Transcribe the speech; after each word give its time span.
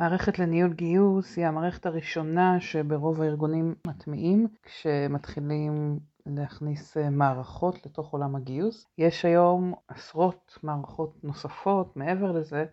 מערכת 0.00 0.38
לניהול 0.38 0.72
גיוס 0.72 1.36
היא 1.36 1.46
המערכת 1.46 1.86
הראשונה 1.86 2.60
שברוב 2.60 3.22
הארגונים 3.22 3.74
מטמיעים 3.86 4.48
כשמתחילים 4.62 5.98
להכניס 6.26 6.96
אה, 6.96 7.10
מערכות 7.10 7.86
לתוך 7.86 8.12
עולם 8.12 8.36
הגיוס. 8.36 8.86
יש 8.98 9.24
היום 9.24 9.74
עשרות 9.88 10.58
מערכות 10.62 11.24
נוספות 11.24 11.96
מעבר 11.96 12.32
לזה, 12.32 12.64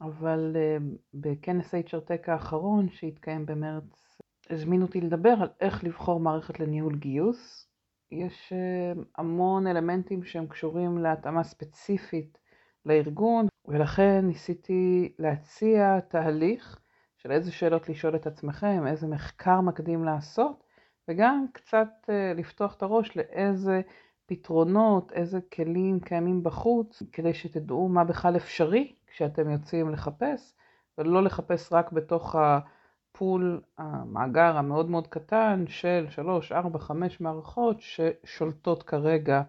אבל 0.00 0.56
אה, 0.56 0.76
בכנס 1.14 1.74
HRTech 1.74 2.30
האחרון 2.30 2.88
שהתקיים 2.88 3.46
במרץ 3.46 4.18
הזמינו 4.50 4.86
אותי 4.86 5.00
לדבר 5.00 5.34
על 5.40 5.48
איך 5.60 5.84
לבחור 5.84 6.20
מערכת 6.20 6.60
לניהול 6.60 6.96
גיוס. 6.96 7.68
יש 8.12 8.52
אה, 8.52 9.02
המון 9.18 9.66
אלמנטים 9.66 10.24
שהם 10.24 10.46
קשורים 10.46 10.98
להתאמה 10.98 11.44
ספציפית 11.44 12.38
לארגון, 12.86 13.46
ולכן 13.68 14.24
ניסיתי 14.26 15.12
להציע 15.18 16.00
תהליך 16.00 16.78
של 17.16 17.32
איזה 17.32 17.52
שאלות 17.52 17.88
לשאול 17.88 18.16
את 18.16 18.26
עצמכם, 18.26 18.86
איזה 18.86 19.06
מחקר 19.06 19.60
מקדים 19.60 20.04
לעשות, 20.04 20.64
וגם 21.08 21.46
קצת 21.52 21.88
אה, 22.08 22.32
לפתוח 22.36 22.74
את 22.74 22.82
הראש 22.82 23.16
לאיזה 23.16 23.80
פתרונות, 24.26 25.12
איזה 25.12 25.40
כלים 25.52 26.00
קיימים 26.00 26.42
בחוץ, 26.42 27.02
כדי 27.12 27.34
שתדעו 27.34 27.88
מה 27.88 28.04
בכלל 28.04 28.36
אפשרי 28.36 28.94
כשאתם 29.06 29.50
יוצאים 29.50 29.90
לחפש, 29.90 30.54
ולא 30.98 31.22
לחפש 31.22 31.72
רק 31.72 31.92
בתוך 31.92 32.36
הפול, 32.38 33.60
המאגר 33.78 34.56
המאוד 34.56 34.90
מאוד 34.90 35.06
קטן 35.06 35.64
של 35.68 36.06
3, 36.10 36.52
4, 36.52 36.78
5 36.78 37.20
מערכות 37.20 37.76
ששולטות 37.80 38.82
כרגע 38.82 39.42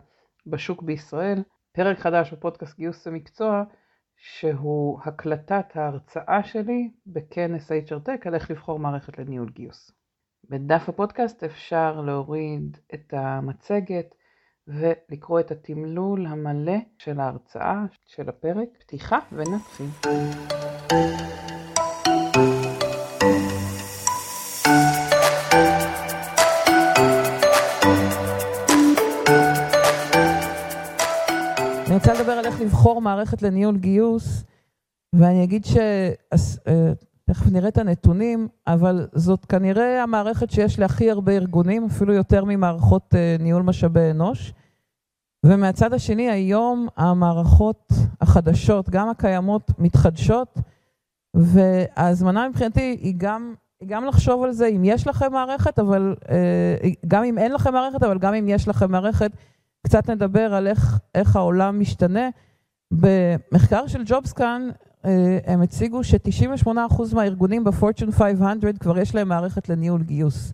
בשוק 0.48 0.82
בישראל. 0.82 1.44
פרק 1.72 2.00
חדש 2.00 2.34
בפודקאסט 2.34 2.78
גיוס 2.78 3.08
המקצוע, 3.08 3.64
שהוא 4.26 5.00
הקלטת 5.05 5.66
ההרצאה 5.76 6.44
שלי 6.44 6.91
בכנס 7.08 7.72
HRTech 7.72 8.27
על 8.27 8.36
איך 8.36 8.52
לבחור 8.52 8.80
מערכת 8.80 9.20
לניהול 9.20 9.50
גיוס. 9.50 9.91
בדף 10.50 10.89
הפודקאסט 10.89 11.44
אפשר 11.44 12.02
להוריד 12.02 12.78
את 12.94 13.14
המצגת 13.14 14.16
ולקרוא 14.67 15.39
את 15.39 15.52
התמלול 15.52 16.25
המלא 16.25 16.78
של 16.98 17.20
ההרצאה 17.20 17.83
של 18.06 18.30
הפרק. 18.30 18.70
פתיחה 18.80 19.20
ונתחיל. 19.31 19.88
איך 32.54 32.62
לבחור 32.62 33.02
מערכת 33.02 33.42
לניהול 33.42 33.78
גיוס, 33.78 34.44
ואני 35.16 35.44
אגיד 35.44 35.66
ש... 35.66 35.78
אה, 36.68 36.94
תכף 37.26 37.52
נראה 37.52 37.68
את 37.68 37.78
הנתונים, 37.78 38.48
אבל 38.68 39.08
זאת 39.14 39.45
כנראה 39.45 40.04
המערכת 40.04 40.52
שיש 40.52 40.80
להכי 40.80 41.12
הרבה 41.12 41.32
ארגונים, 41.32 41.86
אפילו 41.86 42.14
יותר 42.14 42.45
ממערכות 42.45 43.16
אה, 43.16 43.36
ניהול 43.40 43.62
משאבי 43.62 44.12
אנוש. 44.12 44.54
ומהצד 45.45 45.94
השני, 45.94 46.30
היום 46.30 46.88
המערכות 46.98 47.92
החדשות, 48.22 48.90
גם 48.90 49.10
הקיימות, 49.10 49.72
מתחדשות, 49.80 50.58
וההזמנה 51.34 52.50
מבחינתי 52.50 52.98
היא 53.02 53.14
גם, 53.17 53.54
היא 53.80 53.90
גם 53.90 54.06
לחשוב 54.06 54.44
על 54.44 54.52
זה 54.52 54.67
אם 54.67 54.82
יש 54.86 55.08
לכם 55.08 55.32
מערכת, 55.32 55.80
אבל 55.80 56.16
אה, 56.30 56.90
גם 57.08 57.23
אם 57.23 57.38
אין 57.38 57.52
לכם 57.52 57.73
מערכת, 57.73 58.04
אבל 58.04 58.17
גם 58.17 58.34
אם 58.34 58.48
יש 58.48 58.67
לכם 58.67 58.92
מערכת, 58.92 59.32
קצת 59.84 60.09
נדבר 60.09 60.53
על 60.53 60.67
איך, 60.67 61.00
איך 61.16 61.36
העולם 61.36 61.80
משתנה. 61.80 62.30
במחקר 62.92 63.88
של 63.88 64.02
ג'ובסקאן 64.06 64.70
אה, 65.06 65.39
הם 65.45 65.62
הציגו 65.62 66.03
ש-98% 66.03 66.70
מהארגונים 67.14 67.64
ב-Fortune 67.64 68.11
500 68.11 68.78
כבר 68.80 69.00
יש 69.00 69.16
להם 69.16 69.28
מערכת 69.28 69.70
לניהול 69.70 70.04
גיוס. 70.04 70.54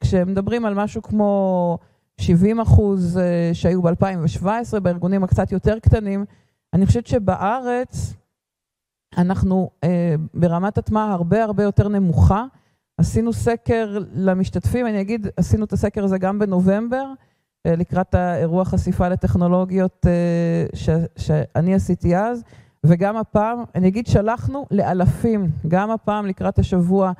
כשהם 0.00 0.28
מדברים 0.28 0.64
על 0.64 0.74
משהו 0.74 1.02
כמו 1.02 1.78
70 2.20 2.60
אחוז 2.60 3.18
אה, 3.18 3.50
שהיו 3.52 3.82
ב-2017, 3.82 4.80
בארגונים 4.82 5.24
הקצת 5.24 5.52
יותר 5.52 5.78
קטנים, 5.78 6.24
אני 6.74 6.86
חושבת 6.86 7.06
שבארץ 7.06 8.14
אנחנו 9.16 9.70
אה, 9.84 10.14
ברמת 10.34 10.78
הטמעה 10.78 11.12
הרבה 11.12 11.44
הרבה 11.44 11.62
יותר 11.62 11.88
נמוכה. 11.88 12.44
עשינו 12.98 13.32
סקר 13.32 13.98
למשתתפים, 14.14 14.86
אני 14.86 15.00
אגיד, 15.00 15.26
עשינו 15.36 15.64
את 15.64 15.72
הסקר 15.72 16.04
הזה 16.04 16.18
גם 16.18 16.38
בנובמבר, 16.38 17.12
לקראת 17.66 18.14
האירוע 18.14 18.64
חשיפה 18.64 19.08
לטכנולוגיות 19.08 20.06
אה, 20.06 20.66
ש, 20.74 20.88
שאני 21.16 21.74
עשיתי 21.74 22.16
אז. 22.16 22.42
וגם 22.84 23.16
הפעם, 23.16 23.64
אני 23.74 23.88
אגיד 23.88 24.06
שלחנו 24.06 24.66
לאלפים, 24.70 25.50
גם 25.68 25.90
הפעם 25.90 26.26
לקראת 26.26 26.58
השבוע, 26.58 27.12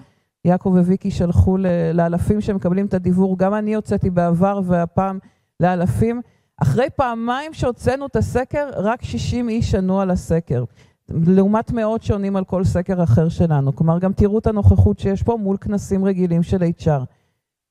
יעקב 0.44 0.68
וויקי 0.68 1.10
שלחו 1.10 1.56
לאלפים 1.94 2.40
שמקבלים 2.40 2.86
את 2.86 2.94
הדיוור, 2.94 3.38
גם 3.38 3.54
אני 3.54 3.74
הוצאתי 3.74 4.10
בעבר 4.10 4.60
והפעם 4.64 5.18
לאלפים. 5.60 6.20
אחרי 6.62 6.86
פעמיים 6.96 7.52
שהוצאנו 7.52 8.06
את 8.06 8.16
הסקר, 8.16 8.70
רק 8.76 9.02
60 9.02 9.48
איש 9.48 9.74
ענו 9.74 10.00
על 10.00 10.10
הסקר, 10.10 10.64
לעומת 11.08 11.72
מאות 11.72 12.02
שעונים 12.02 12.36
על 12.36 12.44
כל 12.44 12.64
סקר 12.64 13.02
אחר 13.02 13.28
שלנו. 13.28 13.76
כלומר, 13.76 13.98
גם 13.98 14.12
תראו 14.12 14.38
את 14.38 14.46
הנוכחות 14.46 14.98
שיש 14.98 15.22
פה 15.22 15.36
מול 15.36 15.56
כנסים 15.56 16.04
רגילים 16.04 16.42
של 16.42 16.62
HR. 16.62 17.04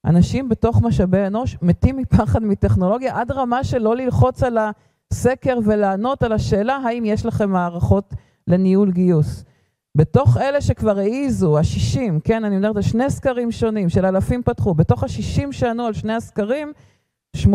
אנשים 0.05 0.49
בתוך 0.49 0.81
משאבי 0.81 1.27
אנוש 1.27 1.57
מתים 1.61 1.97
מפחד 1.97 2.43
מטכנולוגיה 2.43 3.19
עד 3.19 3.31
רמה 3.31 3.63
של 3.63 3.77
לא 3.77 3.95
ללחוץ 3.95 4.43
על 4.43 4.57
ה... 4.57 4.71
סקר 5.13 5.59
ולענות 5.65 6.23
על 6.23 6.31
השאלה 6.31 6.75
האם 6.75 7.05
יש 7.05 7.25
לכם 7.25 7.49
מערכות 7.49 8.13
לניהול 8.47 8.91
גיוס. 8.91 9.43
בתוך 9.97 10.38
אלה 10.38 10.61
שכבר 10.61 10.99
העיזו, 10.99 11.57
ה-60, 11.57 12.19
כן, 12.23 12.43
אני 12.43 12.57
מדברת 12.57 12.75
על 12.75 12.81
שני 12.81 13.09
סקרים 13.09 13.51
שונים 13.51 13.89
של 13.89 14.05
אלפים 14.05 14.43
פתחו, 14.43 14.73
בתוך 14.73 15.03
ה-60 15.03 15.51
שענו 15.51 15.85
על 15.85 15.93
שני 15.93 16.13
הסקרים, 16.13 16.71
85% 17.38 17.47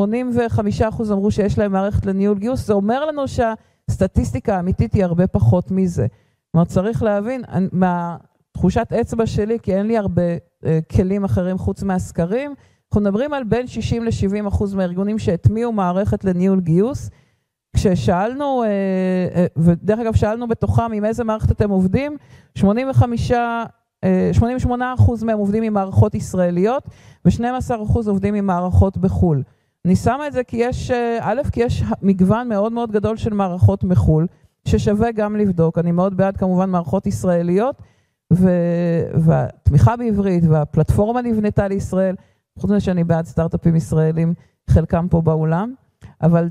אמרו 1.12 1.30
שיש 1.30 1.58
להם 1.58 1.72
מערכת 1.72 2.06
לניהול 2.06 2.38
גיוס, 2.38 2.66
זה 2.66 2.72
אומר 2.72 3.06
לנו 3.06 3.22
שהסטטיסטיקה 3.28 4.56
האמיתית 4.56 4.94
היא 4.94 5.04
הרבה 5.04 5.26
פחות 5.26 5.70
מזה. 5.70 6.06
כלומר, 6.52 6.64
צריך 6.64 7.02
להבין, 7.02 7.42
מהתחושת 8.64 8.92
אצבע 8.92 9.26
שלי, 9.26 9.58
כי 9.62 9.74
אין 9.74 9.86
לי 9.86 9.98
הרבה 9.98 10.22
uh, 10.36 10.66
כלים 10.96 11.24
אחרים 11.24 11.58
חוץ 11.58 11.82
מהסקרים, 11.82 12.54
אנחנו 12.86 13.00
מדברים 13.00 13.32
על 13.32 13.44
בין 13.44 13.66
60 13.66 14.04
ל-70% 14.04 14.76
מהארגונים 14.76 15.18
שהטמיעו 15.18 15.72
מערכת 15.72 16.24
לניהול 16.24 16.60
גיוס, 16.60 17.10
כששאלנו, 17.76 18.62
אה, 18.62 18.68
אה, 19.34 19.46
ודרך 19.56 19.98
אגב 19.98 20.14
שאלנו 20.14 20.48
בתוכם 20.48 20.92
עם 20.92 21.04
איזה 21.04 21.24
מערכת 21.24 21.50
אתם 21.50 21.70
עובדים, 21.70 22.16
85, 22.54 23.32
88 24.32 24.94
אה, 24.98 25.26
מהם 25.26 25.38
עובדים 25.38 25.62
עם 25.62 25.72
מערכות 25.72 26.14
ישראליות 26.14 26.84
ו-12 27.24 27.74
עובדים 28.06 28.34
עם 28.34 28.46
מערכות 28.46 28.96
בחו"ל. 28.98 29.42
אני 29.84 29.96
שמה 29.96 30.26
את 30.26 30.32
זה 30.32 30.44
כי 30.44 30.56
יש, 30.56 30.90
א', 31.20 31.40
כי 31.52 31.60
יש 31.60 31.82
מגוון 32.02 32.48
מאוד 32.48 32.72
מאוד 32.72 32.92
גדול 32.92 33.16
של 33.16 33.34
מערכות 33.34 33.84
מחו"ל, 33.84 34.26
ששווה 34.68 35.12
גם 35.12 35.36
לבדוק. 35.36 35.78
אני 35.78 35.92
מאוד 35.92 36.16
בעד 36.16 36.36
כמובן 36.36 36.70
מערכות 36.70 37.06
ישראליות. 37.06 37.82
והתמיכה 39.14 39.96
בעברית 39.96 40.44
והפלטפורמה 40.48 41.22
נבנתה 41.22 41.68
לישראל, 41.68 42.14
חוץ 42.58 42.70
מזה 42.70 42.80
שאני 42.80 43.04
בעד 43.04 43.24
סטארט-אפים 43.24 43.76
ישראלים, 43.76 44.34
חלקם 44.70 45.06
פה 45.10 45.20
באולם, 45.20 45.74
אבל 46.22 46.48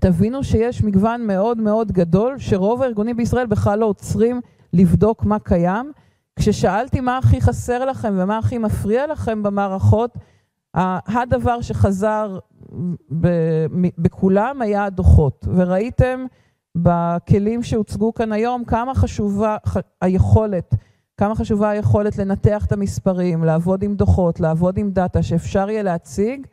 תבינו 0.00 0.44
שיש 0.44 0.82
מגוון 0.82 1.26
מאוד 1.26 1.58
מאוד 1.58 1.92
גדול, 1.92 2.38
שרוב 2.38 2.82
הארגונים 2.82 3.16
בישראל 3.16 3.46
בכלל 3.46 3.78
לא 3.78 3.86
עוצרים 3.86 4.40
לבדוק 4.72 5.24
מה 5.24 5.38
קיים. 5.38 5.92
כששאלתי 6.38 7.00
מה 7.00 7.18
הכי 7.18 7.40
חסר 7.40 7.84
לכם 7.84 8.14
ומה 8.16 8.38
הכי 8.38 8.58
מפריע 8.58 9.06
לכם 9.06 9.42
במערכות, 9.42 10.14
הדבר 10.74 11.60
שחזר 11.60 12.38
בכולם 13.98 14.62
היה 14.62 14.84
הדוחות. 14.84 15.46
וראיתם 15.54 16.24
בכלים 16.76 17.62
שהוצגו 17.62 18.14
כאן 18.14 18.32
היום 18.32 18.64
כמה 18.64 18.94
חשובה 18.94 19.56
היכולת, 20.00 20.74
כמה 21.16 21.34
חשובה 21.34 21.70
היכולת 21.70 22.18
לנתח 22.18 22.64
את 22.66 22.72
המספרים, 22.72 23.44
לעבוד 23.44 23.82
עם 23.82 23.94
דוחות, 23.94 24.40
לעבוד 24.40 24.78
עם 24.78 24.90
דאטה 24.90 25.22
שאפשר 25.22 25.70
יהיה 25.70 25.82
להציג. 25.82 26.46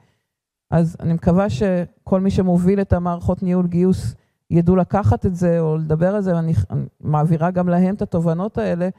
אז 0.72 0.98
אני 1.00 1.14
מקווה 1.14 1.50
שכל 1.50 2.20
מי 2.20 2.32
שמוביל 2.32 2.82
את 2.82 2.94
המערכות 2.94 3.44
ניהול 3.44 3.68
גיוס 3.68 4.16
ידעו 4.50 4.76
לקחת 4.76 5.26
את 5.26 5.36
זה 5.36 5.60
או 5.60 5.78
לדבר 5.78 6.16
על 6.16 6.22
זה, 6.22 6.36
ואני 6.36 6.54
מעבירה 7.02 7.52
גם 7.52 7.70
להם 7.70 7.96
את 7.96 8.02
התובנות 8.02 8.58
האלה, 8.58 8.90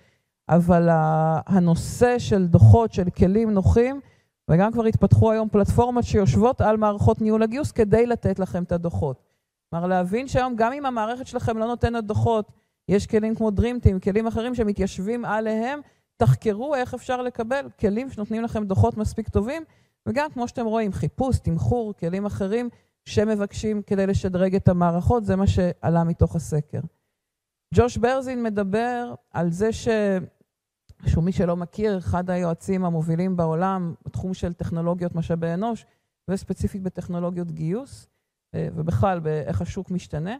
אבל 0.48 0.88
הנושא 1.46 2.18
של 2.18 2.46
דוחות, 2.46 2.92
של 2.92 3.10
כלים 3.10 3.50
נוחים, 3.50 4.00
וגם 4.50 4.72
כבר 4.72 4.84
התפתחו 4.84 5.30
היום 5.30 5.48
פלטפורמות 5.48 6.04
שיושבות 6.04 6.60
על 6.60 6.76
מערכות 6.76 7.20
ניהול 7.20 7.42
הגיוס 7.42 7.72
כדי 7.72 8.06
לתת 8.06 8.38
לכם 8.38 8.62
את 8.62 8.72
הדוחות. 8.72 9.33
כלומר, 9.74 9.86
להבין 9.86 10.28
שהיום 10.28 10.56
גם 10.56 10.72
אם 10.72 10.86
המערכת 10.86 11.26
שלכם 11.26 11.58
לא 11.58 11.66
נותנת 11.66 12.04
דוחות, 12.04 12.52
יש 12.88 13.06
כלים 13.06 13.34
כמו 13.34 13.48
DreamTeam, 13.48 14.00
כלים 14.02 14.26
אחרים 14.26 14.54
שמתיישבים 14.54 15.24
עליהם, 15.24 15.80
תחקרו 16.16 16.74
איך 16.74 16.94
אפשר 16.94 17.22
לקבל 17.22 17.68
כלים 17.80 18.10
שנותנים 18.10 18.42
לכם 18.42 18.64
דוחות 18.64 18.96
מספיק 18.96 19.28
טובים, 19.28 19.62
וגם, 20.06 20.30
כמו 20.30 20.48
שאתם 20.48 20.66
רואים, 20.66 20.92
חיפוש, 20.92 21.38
תמחור, 21.38 21.94
כלים 21.94 22.26
אחרים 22.26 22.68
שמבקשים 23.04 23.82
כדי 23.82 24.06
לשדרג 24.06 24.54
את 24.54 24.68
המערכות, 24.68 25.24
זה 25.24 25.36
מה 25.36 25.46
שעלה 25.46 26.04
מתוך 26.04 26.36
הסקר. 26.36 26.80
ג'וש 27.74 27.96
ברזין 27.96 28.42
מדבר 28.42 29.14
על 29.30 29.50
זה 29.50 29.72
שהוא 29.72 31.24
מי 31.24 31.32
שלא 31.32 31.56
מכיר, 31.56 31.98
אחד 31.98 32.30
היועצים 32.30 32.84
המובילים 32.84 33.36
בעולם 33.36 33.94
בתחום 34.06 34.34
של 34.34 34.52
טכנולוגיות 34.52 35.14
משאבי 35.14 35.54
אנוש, 35.54 35.86
וספציפית 36.28 36.82
בטכנולוגיות 36.82 37.52
גיוס, 37.52 38.06
ובכלל 38.54 39.20
באיך 39.20 39.60
השוק 39.60 39.90
משתנה. 39.90 40.36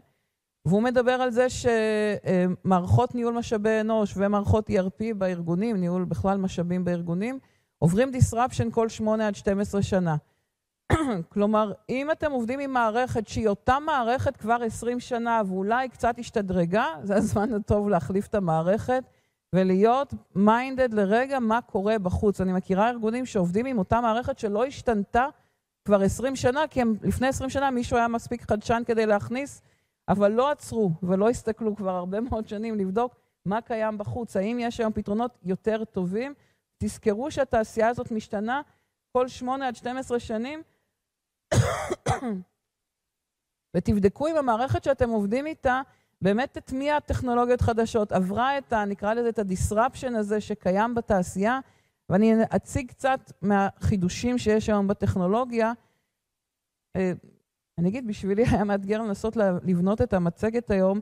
והוא 0.65 0.81
מדבר 0.81 1.11
על 1.11 1.31
זה 1.31 1.47
שמערכות 1.49 3.15
ניהול 3.15 3.33
משאבי 3.33 3.81
אנוש 3.81 4.13
ומערכות 4.17 4.69
ERP 4.69 5.13
בארגונים, 5.17 5.77
ניהול 5.77 6.05
בכלל 6.05 6.37
משאבים 6.37 6.85
בארגונים, 6.85 7.39
עוברים 7.79 8.11
disruption 8.13 8.71
כל 8.71 8.89
8 8.89 9.27
עד 9.27 9.35
12 9.35 9.81
שנה. 9.81 10.15
כלומר, 11.33 11.71
אם 11.89 12.11
אתם 12.11 12.31
עובדים 12.31 12.59
עם 12.59 12.73
מערכת 12.73 13.27
שהיא 13.27 13.47
אותה 13.47 13.79
מערכת 13.79 14.37
כבר 14.37 14.57
20 14.63 14.99
שנה 14.99 15.41
ואולי 15.47 15.89
קצת 15.89 16.19
השתדרגה, 16.19 16.85
זה 17.03 17.15
הזמן 17.15 17.53
הטוב 17.53 17.89
להחליף 17.89 18.27
את 18.27 18.35
המערכת 18.35 19.03
ולהיות 19.55 20.13
מיינדד 20.35 20.93
לרגע 20.93 21.39
מה 21.39 21.61
קורה 21.61 21.99
בחוץ. 21.99 22.41
אני 22.41 22.53
מכירה 22.53 22.89
ארגונים 22.89 23.25
שעובדים 23.25 23.65
עם 23.65 23.77
אותה 23.77 24.01
מערכת 24.01 24.39
שלא 24.39 24.65
השתנתה 24.65 25.27
כבר 25.85 26.01
20 26.01 26.35
שנה, 26.35 26.67
כי 26.67 26.81
הם, 26.81 26.95
לפני 27.01 27.27
20 27.27 27.49
שנה 27.49 27.71
מישהו 27.71 27.97
היה 27.97 28.07
מספיק 28.07 28.51
חדשן 28.51 28.83
כדי 28.85 29.05
להכניס, 29.05 29.61
אבל 30.07 30.31
לא 30.31 30.51
עצרו 30.51 30.91
ולא 31.03 31.29
הסתכלו 31.29 31.75
כבר 31.75 31.95
הרבה 31.95 32.19
מאוד 32.19 32.47
שנים 32.47 32.75
לבדוק 32.75 33.15
מה 33.45 33.61
קיים 33.61 33.97
בחוץ. 33.97 34.35
האם 34.35 34.57
יש 34.59 34.79
היום 34.79 34.93
פתרונות 34.93 35.37
יותר 35.43 35.85
טובים? 35.85 36.33
תזכרו 36.77 37.31
שהתעשייה 37.31 37.87
הזאת 37.87 38.11
משתנה 38.11 38.61
כל 39.11 39.27
8 39.27 39.67
עד 39.67 39.75
12 39.75 40.19
שנים, 40.19 40.61
ותבדקו 43.77 44.27
אם 44.27 44.35
המערכת 44.35 44.83
שאתם 44.83 45.09
עובדים 45.09 45.45
איתה 45.45 45.81
באמת 46.21 46.57
תטמיע 46.57 46.99
טכנולוגיות 46.99 47.61
חדשות, 47.61 48.11
עברה 48.11 48.57
את 48.57 48.73
ה... 48.73 48.85
נקרא 48.85 49.13
לזה 49.13 49.29
את 49.29 49.39
ה-disruption 49.39 50.17
הזה 50.17 50.41
שקיים 50.41 50.95
בתעשייה, 50.95 51.59
ואני 52.09 52.33
אציג 52.55 52.89
קצת 52.89 53.31
מהחידושים 53.41 54.37
שיש 54.37 54.69
היום 54.69 54.87
בטכנולוגיה. 54.87 55.73
אה, 56.95 57.13
אני 57.77 57.89
אגיד, 57.89 58.07
בשבילי 58.07 58.43
היה 58.51 58.63
מאתגר 58.63 59.01
לנסות 59.01 59.35
לבנות 59.63 60.01
את 60.01 60.13
המצגת 60.13 60.71
היום, 60.71 60.99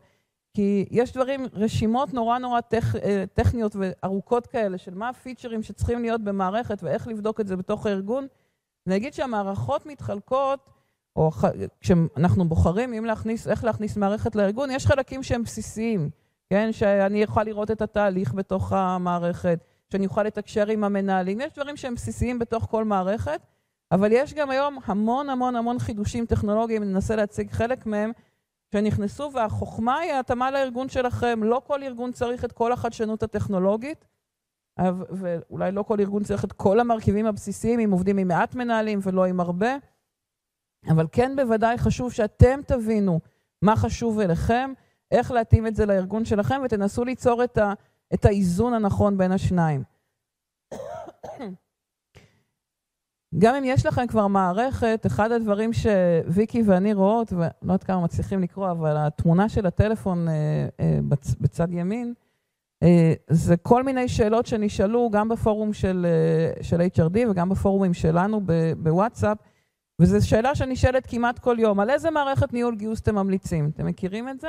כי 0.53 0.85
יש 0.91 1.13
דברים, 1.13 1.45
רשימות 1.53 2.13
נורא 2.13 2.38
נורא 2.38 2.61
טכ, 2.61 2.95
אה, 2.95 3.23
טכניות 3.33 3.75
וארוכות 3.75 4.47
כאלה 4.47 4.77
של 4.77 4.94
מה 4.94 5.09
הפיצ'רים 5.09 5.63
שצריכים 5.63 6.01
להיות 6.01 6.21
במערכת 6.21 6.83
ואיך 6.83 7.07
לבדוק 7.07 7.39
את 7.39 7.47
זה 7.47 7.56
בתוך 7.56 7.85
הארגון. 7.85 8.27
אני 8.88 8.95
אגיד 8.95 9.13
שהמערכות 9.13 9.85
מתחלקות, 9.85 10.69
או 11.15 11.31
כשאנחנו 11.81 12.45
בוחרים 12.49 12.94
אם 12.94 13.06
להכניס, 13.06 13.47
איך 13.47 13.63
להכניס 13.63 13.97
מערכת 13.97 14.35
לארגון, 14.35 14.71
יש 14.71 14.88
חלקים 14.88 15.23
שהם 15.23 15.44
בסיסיים, 15.44 16.09
כן? 16.49 16.71
שאני 16.71 17.25
אוכל 17.25 17.44
לראות 17.44 17.71
את 17.71 17.81
התהליך 17.81 18.33
בתוך 18.33 18.73
המערכת, 18.73 19.59
שאני 19.94 20.06
אוכל 20.06 20.24
לתקשר 20.24 20.68
עם 20.68 20.84
המנהלים. 20.84 21.42
יש 21.42 21.54
דברים 21.54 21.78
שהם 21.78 21.95
בסיסיים 21.95 22.40
בתוך 22.40 22.68
כל 22.69 22.84
מערכת, 22.84 23.42
אבל 23.92 24.10
יש 24.12 24.34
גם 24.34 24.50
היום 24.50 24.78
המון 24.86 25.30
המון 25.30 25.56
המון 25.56 25.80
חידושים 25.80 26.25
טכנולוגיים, 26.25 26.84
אני 26.84 26.94
אנסה 26.94 27.16
להציג 27.16 27.51
חלק 27.51 27.86
מהם, 27.86 28.12
שנכנסו, 28.74 29.31
והחוכמה 29.34 29.98
היא 29.98 30.13
התאמה 30.13 30.51
לארגון 30.51 30.90
שלכם. 30.90 31.40
לא 31.44 31.62
כל 31.68 31.84
ארגון 31.84 32.12
צריך 32.12 32.45
את 32.45 32.51
כל 32.51 32.72
החדשנות 32.72 33.24
הטכנולוגית, 33.24 34.06
ואולי 35.10 35.72
לא 35.72 35.84
כל 35.84 36.00
ארגון 36.00 36.24
צריך 36.24 36.45
את 36.45 36.51
כל 36.51 36.80
המרכיבים 36.80 37.25
הבסיסיים, 37.25 37.80
אם 37.80 37.92
עובדים 37.92 38.18
עם 38.18 38.28
מעט 38.28 38.56
מנהלים 38.56 39.00
ולא 39.01 39.25
עם 39.25 39.40
הרבה, 39.40 39.75
אבל 40.90 41.07
כן 41.12 41.36
בוודאי 41.36 41.78
חשוב 41.78 42.12
שאתם 42.13 42.60
תבינו 42.68 43.19
מה 43.62 43.75
חשוב 43.75 44.19
אליכם, 44.19 44.74
איך 45.12 45.31
להתאים 45.31 45.68
את 45.68 45.75
זה 45.75 45.86
לארגון 45.86 46.25
שלכם, 46.25 46.62
ותנסו 46.66 47.04
ליצור 47.04 47.44
את, 47.44 47.57
ה, 47.57 47.74
את 48.13 48.25
האיזון 48.25 48.73
הנכון 48.73 49.17
בין 49.17 49.31
השניים. 49.31 49.83
גם 53.38 53.55
אם 53.55 53.63
יש 53.65 53.85
לכם 53.85 54.07
כבר 54.07 54.27
מערכת, 54.27 55.03
אחד 55.07 55.31
הדברים 55.31 55.71
שוויקי 55.73 56.61
ואני 56.65 56.94
רואות, 56.94 57.33
ולא 57.33 57.50
יודעת 57.61 57.83
כמה 57.83 58.03
מצליחים 58.03 58.41
לקרוא, 58.41 58.71
אבל 58.71 58.97
התמונה 58.97 59.50
של 59.50 59.65
הטלפון 59.65 60.27
אה, 60.27 60.33
אה, 60.79 61.00
בצ, 61.09 61.35
בצד 61.35 61.67
ימין, 61.71 62.13
אה, 62.83 63.13
זה 63.29 63.57
כל 63.57 63.83
מיני 63.83 64.07
שאלות 64.07 64.45
שנשאלו 64.45 65.09
גם 65.11 65.29
בפורום 65.29 65.73
של, 65.73 66.06
אה, 66.09 66.63
של 66.63 66.81
HRD 66.81 67.29
וגם 67.29 67.49
בפורומים 67.49 67.94
שלנו 67.94 68.41
בוואטסאפ, 68.77 69.38
וזו 70.01 70.27
שאלה 70.27 70.56
שנשאלת 70.56 71.06
כמעט 71.07 71.39
כל 71.39 71.56
יום, 71.59 71.79
על 71.79 71.89
איזה 71.89 72.11
מערכת 72.11 72.53
ניהול 72.53 72.75
גיוס 72.75 73.01
אתם 73.01 73.15
ממליצים? 73.15 73.71
אתם 73.73 73.85
מכירים 73.85 74.29
את 74.29 74.39
זה? 74.39 74.47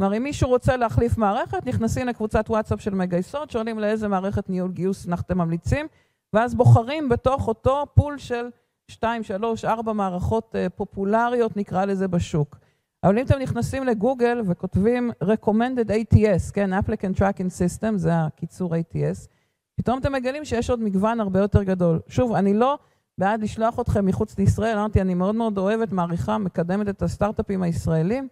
כלומר, 0.00 0.16
אם 0.16 0.22
מישהו 0.22 0.48
רוצה 0.48 0.76
להחליף 0.76 1.18
מערכת, 1.18 1.66
נכנסים 1.66 2.06
לקבוצת 2.06 2.50
וואטסאפ 2.50 2.80
של 2.80 2.94
מגייסות, 2.94 3.50
שואלים 3.50 3.78
לאיזה 3.78 4.08
מערכת 4.08 4.50
ניהול 4.50 4.72
גיוס 4.72 5.06
אתם 5.14 5.38
ממליצים, 5.38 5.86
ואז 6.32 6.54
בוחרים 6.54 7.08
בתוך 7.08 7.48
אותו 7.48 7.86
פול 7.94 8.18
של 8.18 8.48
2, 8.88 9.22
3, 9.22 9.64
4 9.64 9.92
מערכות 9.92 10.54
uh, 10.54 10.70
פופולריות, 10.70 11.56
נקרא 11.56 11.84
לזה, 11.84 12.08
בשוק. 12.08 12.58
אבל 13.04 13.18
אם 13.18 13.24
אתם 13.24 13.38
נכנסים 13.38 13.84
לגוגל 13.84 14.42
וכותבים 14.46 15.10
recommended 15.24 15.88
ATS, 15.88 16.52
כן, 16.52 16.70
applicant 16.78 17.16
tracking 17.18 17.50
system, 17.50 17.96
זה 17.96 18.10
הקיצור 18.14 18.74
ATS, 18.74 19.28
פתאום 19.76 19.98
אתם 19.98 20.12
מגלים 20.12 20.44
שיש 20.44 20.70
עוד 20.70 20.80
מגוון 20.80 21.20
הרבה 21.20 21.40
יותר 21.40 21.62
גדול. 21.62 22.00
שוב, 22.08 22.32
אני 22.32 22.54
לא 22.54 22.78
בעד 23.18 23.42
לשלוח 23.42 23.80
אתכם 23.80 24.06
מחוץ 24.06 24.38
לישראל, 24.38 24.78
אמרתי, 24.78 25.00
אני 25.00 25.14
מאוד 25.14 25.34
מאוד 25.34 25.58
אוהבת, 25.58 25.92
מעריכה, 25.92 26.38
מקדמת 26.38 26.88
את 26.88 27.02
הסטארט-אפים 27.02 27.62
הישראלים, 27.62 28.28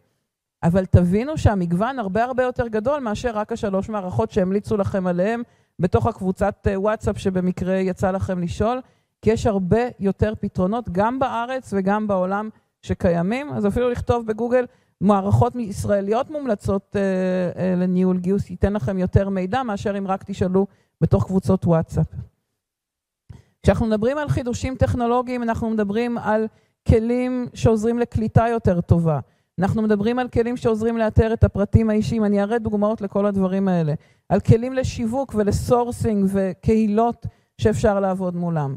אבל 0.62 0.84
תבינו 0.84 1.38
שהמגוון 1.38 1.98
הרבה 1.98 2.24
הרבה 2.24 2.42
יותר 2.42 2.68
גדול 2.68 3.00
מאשר 3.00 3.30
רק 3.30 3.52
השלוש 3.52 3.88
מערכות 3.88 4.30
שהמליצו 4.30 4.76
לכם 4.76 5.06
עליהן 5.06 5.42
בתוך 5.78 6.06
הקבוצת 6.06 6.66
אה, 6.70 6.80
וואטסאפ 6.80 7.18
שבמקרה 7.18 7.74
יצא 7.74 8.10
לכם 8.10 8.38
לשאול, 8.38 8.80
כי 9.22 9.30
יש 9.30 9.46
הרבה 9.46 9.80
יותר 10.00 10.32
פתרונות, 10.40 10.88
גם 10.92 11.18
בארץ 11.18 11.70
וגם 11.76 12.06
בעולם 12.06 12.48
שקיימים. 12.82 13.52
אז 13.52 13.66
אפילו 13.66 13.90
לכתוב 13.90 14.26
בגוגל 14.26 14.66
מערכות 15.00 15.56
ישראליות 15.56 16.30
מומלצות 16.30 16.96
אה, 16.96 17.62
אה, 17.62 17.74
לניהול 17.76 18.18
גיוס, 18.18 18.50
ייתן 18.50 18.72
לכם 18.72 18.98
יותר 18.98 19.28
מידע 19.28 19.62
מאשר 19.62 19.98
אם 19.98 20.06
רק 20.06 20.24
תשאלו 20.24 20.66
בתוך 21.00 21.26
קבוצות 21.26 21.66
וואטסאפ. 21.66 22.06
כשאנחנו 23.62 23.86
מדברים 23.86 24.18
על 24.18 24.28
חידושים 24.28 24.76
טכנולוגיים, 24.76 25.42
אנחנו 25.42 25.70
מדברים 25.70 26.18
על 26.18 26.46
כלים 26.88 27.46
שעוזרים 27.54 27.98
לקליטה 27.98 28.46
יותר 28.48 28.80
טובה. 28.80 29.20
אנחנו 29.58 29.82
מדברים 29.82 30.18
על 30.18 30.28
כלים 30.28 30.56
שעוזרים 30.56 30.98
לאתר 30.98 31.32
את 31.32 31.44
הפרטים 31.44 31.90
האישיים, 31.90 32.24
אני 32.24 32.42
אראה 32.42 32.58
דוגמאות 32.58 33.00
לכל 33.00 33.26
הדברים 33.26 33.68
האלה. 33.68 33.94
על 34.28 34.40
כלים 34.40 34.72
לשיווק 34.72 35.34
ול 35.34 35.54
sourcing 35.54 36.30
וקהילות 36.32 37.26
שאפשר 37.58 38.00
לעבוד 38.00 38.36
מולם. 38.36 38.76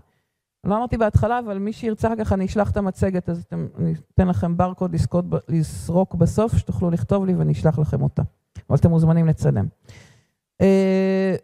לא 0.64 0.76
אמרתי 0.76 0.98
בהתחלה, 0.98 1.40
אבל 1.40 1.58
מי 1.58 1.74
שירצה 1.74 2.08
אחר 2.08 2.16
כך 2.16 2.34
אני 2.34 2.46
אשלח 2.46 2.72
את 2.72 2.78
המצגת, 2.78 3.30
אז 3.30 3.44
אתם, 3.48 3.68
אני 3.80 3.94
אתן 4.14 4.28
לכם 4.28 4.58
ברקוד 4.58 4.96
לסרוק 5.50 6.16
בסוף, 6.16 6.58
שתוכלו 6.58 6.90
לכתוב 6.90 7.26
לי 7.26 7.34
ואני 7.34 7.54
אשלח 7.54 7.80
לכם 7.80 8.02
אותה. 8.02 8.22
אבל 8.70 8.78
אתם 8.78 8.90
מוזמנים 8.90 9.28
לצלם. 9.28 9.66
אה, 10.62 11.36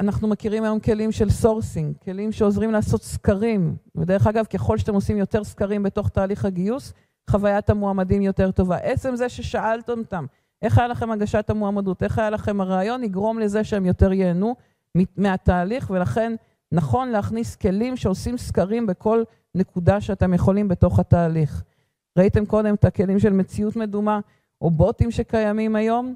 אנחנו 0.00 0.28
מכירים 0.28 0.64
היום 0.64 0.80
כלים 0.80 1.12
של 1.12 1.30
sourcing, 1.30 1.96
כלים 2.04 2.32
שעוזרים 2.32 2.72
לעשות 2.72 3.02
סקרים, 3.02 3.76
ודרך 3.94 4.26
אגב, 4.26 4.44
ככל 4.44 4.78
שאתם 4.78 4.94
עושים 4.94 5.16
יותר 5.16 5.44
סקרים 5.44 5.82
בתוך 5.82 6.08
תהליך 6.08 6.44
הגיוס, 6.44 6.92
חוויית 7.30 7.70
המועמדים 7.70 8.22
יותר 8.22 8.50
טובה. 8.50 8.76
עצם 8.76 9.16
זה 9.16 9.28
ששאלתם 9.28 9.98
אותם, 9.98 10.26
איך 10.62 10.78
היה 10.78 10.88
לכם 10.88 11.10
הגשת 11.10 11.50
המועמדות, 11.50 12.02
איך 12.02 12.18
היה 12.18 12.30
לכם 12.30 12.60
הריאיון, 12.60 13.04
יגרום 13.04 13.38
לזה 13.38 13.64
שהם 13.64 13.86
יותר 13.86 14.12
ייהנו 14.12 14.54
מהתהליך, 15.16 15.90
ולכן 15.90 16.34
נכון 16.72 17.08
להכניס 17.08 17.56
כלים 17.56 17.96
שעושים 17.96 18.36
סקרים 18.38 18.86
בכל 18.86 19.22
נקודה 19.54 20.00
שאתם 20.00 20.34
יכולים 20.34 20.68
בתוך 20.68 20.98
התהליך. 20.98 21.62
ראיתם 22.18 22.46
קודם 22.46 22.74
את 22.74 22.84
הכלים 22.84 23.18
של 23.18 23.32
מציאות 23.32 23.76
מדומה, 23.76 24.20
או 24.60 24.70
בוטים 24.70 25.10
שקיימים 25.10 25.76
היום? 25.76 26.14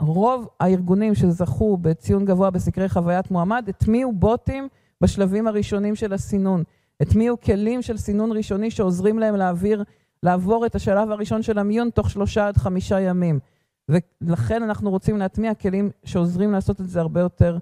רוב 0.00 0.48
הארגונים 0.60 1.14
שזכו 1.14 1.76
בציון 1.76 2.24
גבוה 2.24 2.50
בסקרי 2.50 2.88
חוויית 2.88 3.30
מועמד 3.30 3.64
הטמיעו 3.68 4.12
בוטים 4.12 4.68
בשלבים 5.00 5.46
הראשונים 5.46 5.94
של 5.94 6.12
הסינון. 6.12 6.62
הטמיעו 7.00 7.40
כלים 7.40 7.82
של 7.82 7.96
סינון 7.96 8.32
ראשוני 8.32 8.70
שעוזרים 8.70 9.18
להם 9.18 9.36
להעביר, 9.36 9.84
לעבור 10.22 10.66
את 10.66 10.74
השלב 10.74 11.10
הראשון 11.10 11.42
של 11.42 11.58
המיון 11.58 11.90
תוך 11.90 12.10
שלושה 12.10 12.48
עד 12.48 12.56
חמישה 12.56 13.00
ימים. 13.00 13.40
ולכן 13.88 14.62
אנחנו 14.62 14.90
רוצים 14.90 15.18
להטמיע 15.18 15.54
כלים 15.54 15.90
שעוזרים 16.04 16.52
לעשות 16.52 16.80
את 16.80 16.88
זה 16.88 17.00
הרבה 17.00 17.20
יותר 17.20 17.58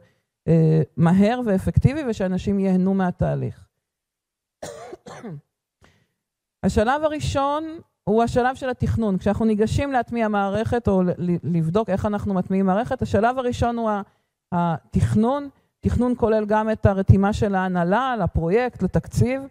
אה, 0.48 0.82
מהר 0.96 1.40
ואפקטיבי 1.46 2.00
ושאנשים 2.08 2.58
ייהנו 2.58 2.94
מהתהליך. 2.94 3.66
השלב 6.62 7.04
הראשון 7.04 7.64
הוא 8.04 8.22
השלב 8.22 8.54
של 8.54 8.70
התכנון. 8.70 9.18
כשאנחנו 9.18 9.44
ניגשים 9.44 9.92
להטמיע 9.92 10.28
מערכת 10.28 10.88
או 10.88 11.02
לבדוק 11.42 11.90
איך 11.90 12.06
אנחנו 12.06 12.34
מטמיעים 12.34 12.66
מערכת, 12.66 13.02
השלב 13.02 13.38
הראשון 13.38 13.78
הוא 13.78 13.90
התכנון. 14.52 15.48
תכנון 15.80 16.14
כולל 16.16 16.44
גם 16.46 16.70
את 16.70 16.86
הרתימה 16.86 17.32
של 17.32 17.54
ההנהלה 17.54 18.16
לפרויקט, 18.16 18.82
לתקציב. 18.82 19.42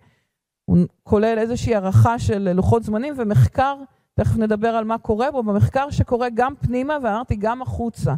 הוא 0.65 0.77
כולל 1.03 1.37
איזושהי 1.37 1.75
הערכה 1.75 2.19
של 2.19 2.51
לוחות 2.51 2.83
זמנים 2.83 3.13
ומחקר, 3.17 3.75
תכף 4.13 4.37
נדבר 4.37 4.67
על 4.67 4.83
מה 4.83 4.97
קורה 4.97 5.31
בו, 5.31 5.43
במחקר 5.43 5.89
שקורה 5.89 6.27
גם 6.33 6.53
פנימה 6.55 6.97
ואמרתי 7.03 7.35
גם 7.35 7.61
החוצה. 7.61 8.13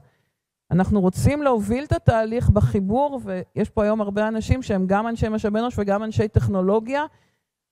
אנחנו 0.71 1.01
רוצים 1.01 1.41
להוביל 1.41 1.83
את 1.83 1.91
התהליך 1.91 2.49
בחיבור, 2.49 3.21
ויש 3.23 3.69
פה 3.69 3.83
היום 3.83 4.01
הרבה 4.01 4.27
אנשים 4.27 4.63
שהם 4.63 4.87
גם 4.87 5.07
אנשי 5.07 5.29
משאבי 5.29 5.59
אנוש 5.59 5.75
וגם 5.77 6.03
אנשי 6.03 6.27
טכנולוגיה. 6.27 7.05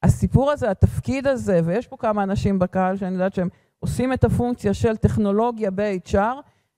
הסיפור 0.04 0.52
הזה, 0.52 0.72
התפקיד 0.72 1.28
הזה, 1.28 1.62
ויש 1.66 1.88
פה 1.88 1.98
כמה 1.98 2.24
אנשים 2.24 2.60
בקהל 2.60 2.98
שאני 2.98 3.14
יודעת 3.14 3.34
שהם 3.34 3.50
עושים 3.80 4.14
את 4.14 4.24
הפונקציה 4.24 4.74
של 4.74 4.98
טכנולוגיה 4.98 5.72
ב-HR, 5.72 6.36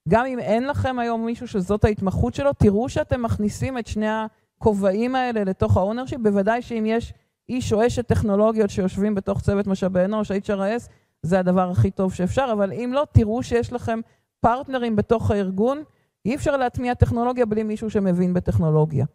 גם 0.09 0.25
אם 0.25 0.39
אין 0.39 0.67
לכם 0.67 0.99
היום 0.99 1.25
מישהו 1.25 1.47
שזאת 1.47 1.85
ההתמחות 1.85 2.33
שלו, 2.33 2.53
תראו 2.53 2.89
שאתם 2.89 3.21
מכניסים 3.21 3.77
את 3.77 3.87
שני 3.87 4.07
הכובעים 4.09 5.15
האלה 5.15 5.43
לתוך 5.43 5.77
ה 5.77 5.81
ownership, 5.81 6.19
בוודאי 6.21 6.61
שאם 6.61 6.83
יש 6.85 7.13
איש 7.49 7.73
או 7.73 7.87
אשת 7.87 8.07
טכנולוגיות 8.07 8.69
שיושבים 8.69 9.15
בתוך 9.15 9.41
צוות 9.41 9.67
משאבי 9.67 10.05
אנוש, 10.05 10.31
HRIS, 10.31 10.89
זה 11.21 11.39
הדבר 11.39 11.69
הכי 11.71 11.91
טוב 11.91 12.13
שאפשר, 12.13 12.49
אבל 12.51 12.73
אם 12.73 12.91
לא, 12.93 13.07
תראו 13.11 13.43
שיש 13.43 13.73
לכם 13.73 13.99
פרטנרים 14.39 14.95
בתוך 14.95 15.31
הארגון, 15.31 15.83
אי 16.25 16.35
אפשר 16.35 16.57
להטמיע 16.57 16.93
טכנולוגיה 16.93 17.45
בלי 17.45 17.63
מישהו 17.63 17.89
שמבין 17.89 18.33
בטכנולוגיה. 18.33 19.05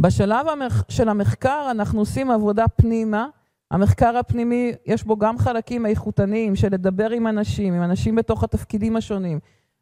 בשלב 0.00 0.46
של 0.88 1.08
המחקר 1.08 1.68
אנחנו 1.70 2.00
עושים 2.00 2.30
עבודה 2.30 2.68
פנימה. 2.68 3.26
המחקר 3.70 4.16
הפנימי, 4.16 4.72
יש 4.86 5.04
בו 5.04 5.16
גם 5.16 5.38
חלקים 5.38 5.86
איכותניים 5.86 6.56
של 6.56 6.68
לדבר 6.72 7.10
עם 7.10 7.26
אנשים, 7.26 7.74
עם 7.74 7.82
אנשים 7.82 8.16
בתוך 8.16 8.44
התפקידים 8.44 8.96
השונים, 8.96 9.38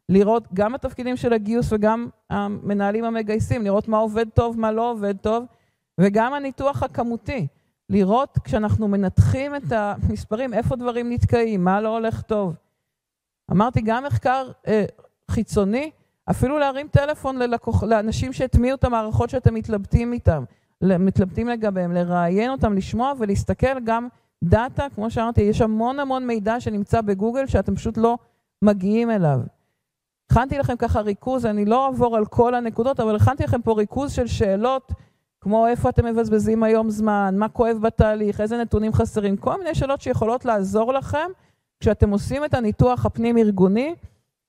לראות 0.09 0.47
גם 0.53 0.75
התפקידים 0.75 1.17
של 1.17 1.33
הגיוס 1.33 1.73
וגם 1.73 2.07
המנהלים 2.29 3.05
המגייסים, 3.05 3.63
לראות 3.63 3.87
מה 3.87 3.97
עובד 3.97 4.29
טוב, 4.29 4.59
מה 4.59 4.71
לא 4.71 4.91
עובד 4.91 5.17
טוב, 5.17 5.45
וגם 5.99 6.33
הניתוח 6.33 6.83
הכמותי, 6.83 7.47
לראות 7.89 8.39
כשאנחנו 8.43 8.87
מנתחים 8.87 9.55
את 9.55 9.71
המספרים, 9.71 10.53
איפה 10.53 10.75
דברים 10.75 11.11
נתקעים, 11.11 11.63
מה 11.63 11.81
לא 11.81 11.89
הולך 11.89 12.21
טוב. 12.21 12.55
אמרתי, 13.51 13.81
גם 13.81 14.03
מחקר 14.03 14.51
אה, 14.67 14.85
חיצוני, 15.31 15.91
אפילו 16.29 16.59
להרים 16.59 16.87
טלפון 16.87 17.39
ללקוח, 17.39 17.83
לאנשים 17.83 18.33
שהטמיעו 18.33 18.75
את 18.75 18.83
המערכות 18.83 19.29
שאתם 19.29 19.53
מתלבטים 19.53 20.13
איתם, 20.13 20.43
מתלבטים 20.81 21.47
לגביהם, 21.47 21.91
לראיין 21.91 22.51
אותם, 22.51 22.73
לשמוע 22.73 23.13
ולהסתכל 23.19 23.79
גם 23.83 24.07
דאטה, 24.43 24.87
כמו 24.95 25.11
שאמרתי, 25.11 25.41
יש 25.41 25.61
המון 25.61 25.99
המון 25.99 26.27
מידע 26.27 26.59
שנמצא 26.59 27.01
בגוגל 27.01 27.47
שאתם 27.47 27.75
פשוט 27.75 27.97
לא 27.97 28.17
מגיעים 28.61 29.11
אליו. 29.11 29.39
הכנתי 30.31 30.57
לכם 30.57 30.75
ככה 30.75 31.01
ריכוז, 31.01 31.45
אני 31.45 31.65
לא 31.65 31.85
אעבור 31.85 32.17
על 32.17 32.25
כל 32.25 32.55
הנקודות, 32.55 32.99
אבל 32.99 33.15
הכנתי 33.15 33.43
לכם 33.43 33.61
פה 33.61 33.73
ריכוז 33.73 34.13
של 34.13 34.27
שאלות, 34.27 34.91
כמו 35.43 35.67
איפה 35.67 35.89
אתם 35.89 36.05
מבזבזים 36.05 36.63
היום 36.63 36.89
זמן, 36.89 37.35
מה 37.37 37.49
כואב 37.49 37.77
בתהליך, 37.81 38.41
איזה 38.41 38.57
נתונים 38.57 38.93
חסרים, 38.93 39.37
כל 39.37 39.57
מיני 39.57 39.75
שאלות 39.75 40.01
שיכולות 40.01 40.45
לעזור 40.45 40.93
לכם 40.93 41.31
כשאתם 41.79 42.09
עושים 42.09 42.45
את 42.45 42.53
הניתוח 42.53 43.05
הפנים-ארגוני, 43.05 43.95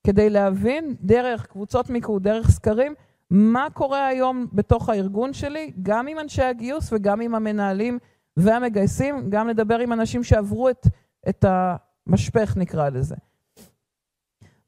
כדי 0.06 0.30
להבין 0.30 0.94
דרך 1.00 1.46
קבוצות 1.46 1.90
מיקוד, 1.90 2.22
דרך 2.22 2.50
סקרים, 2.50 2.94
מה 3.30 3.66
קורה 3.72 4.06
היום 4.06 4.46
בתוך 4.52 4.88
הארגון 4.88 5.32
שלי, 5.32 5.72
גם 5.82 6.06
עם 6.06 6.18
אנשי 6.18 6.42
הגיוס 6.42 6.92
וגם 6.92 7.20
עם 7.20 7.34
המנהלים 7.34 7.98
והמגייסים, 8.36 9.30
גם 9.30 9.48
לדבר 9.48 9.78
עם 9.78 9.92
אנשים 9.92 10.24
שעברו 10.24 10.68
את, 10.68 10.86
את 11.28 11.44
המשפך 11.48 12.56
נקרא 12.56 12.88
לזה. 12.88 13.14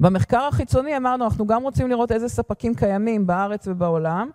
במחקר 0.00 0.42
החיצוני 0.42 0.96
אמרנו, 0.96 1.24
אנחנו 1.24 1.46
גם 1.46 1.62
רוצים 1.62 1.88
לראות 1.88 2.12
איזה 2.12 2.28
ספקים 2.28 2.74
קיימים 2.74 3.26
בארץ 3.26 3.68
ובעולם, 3.68 4.30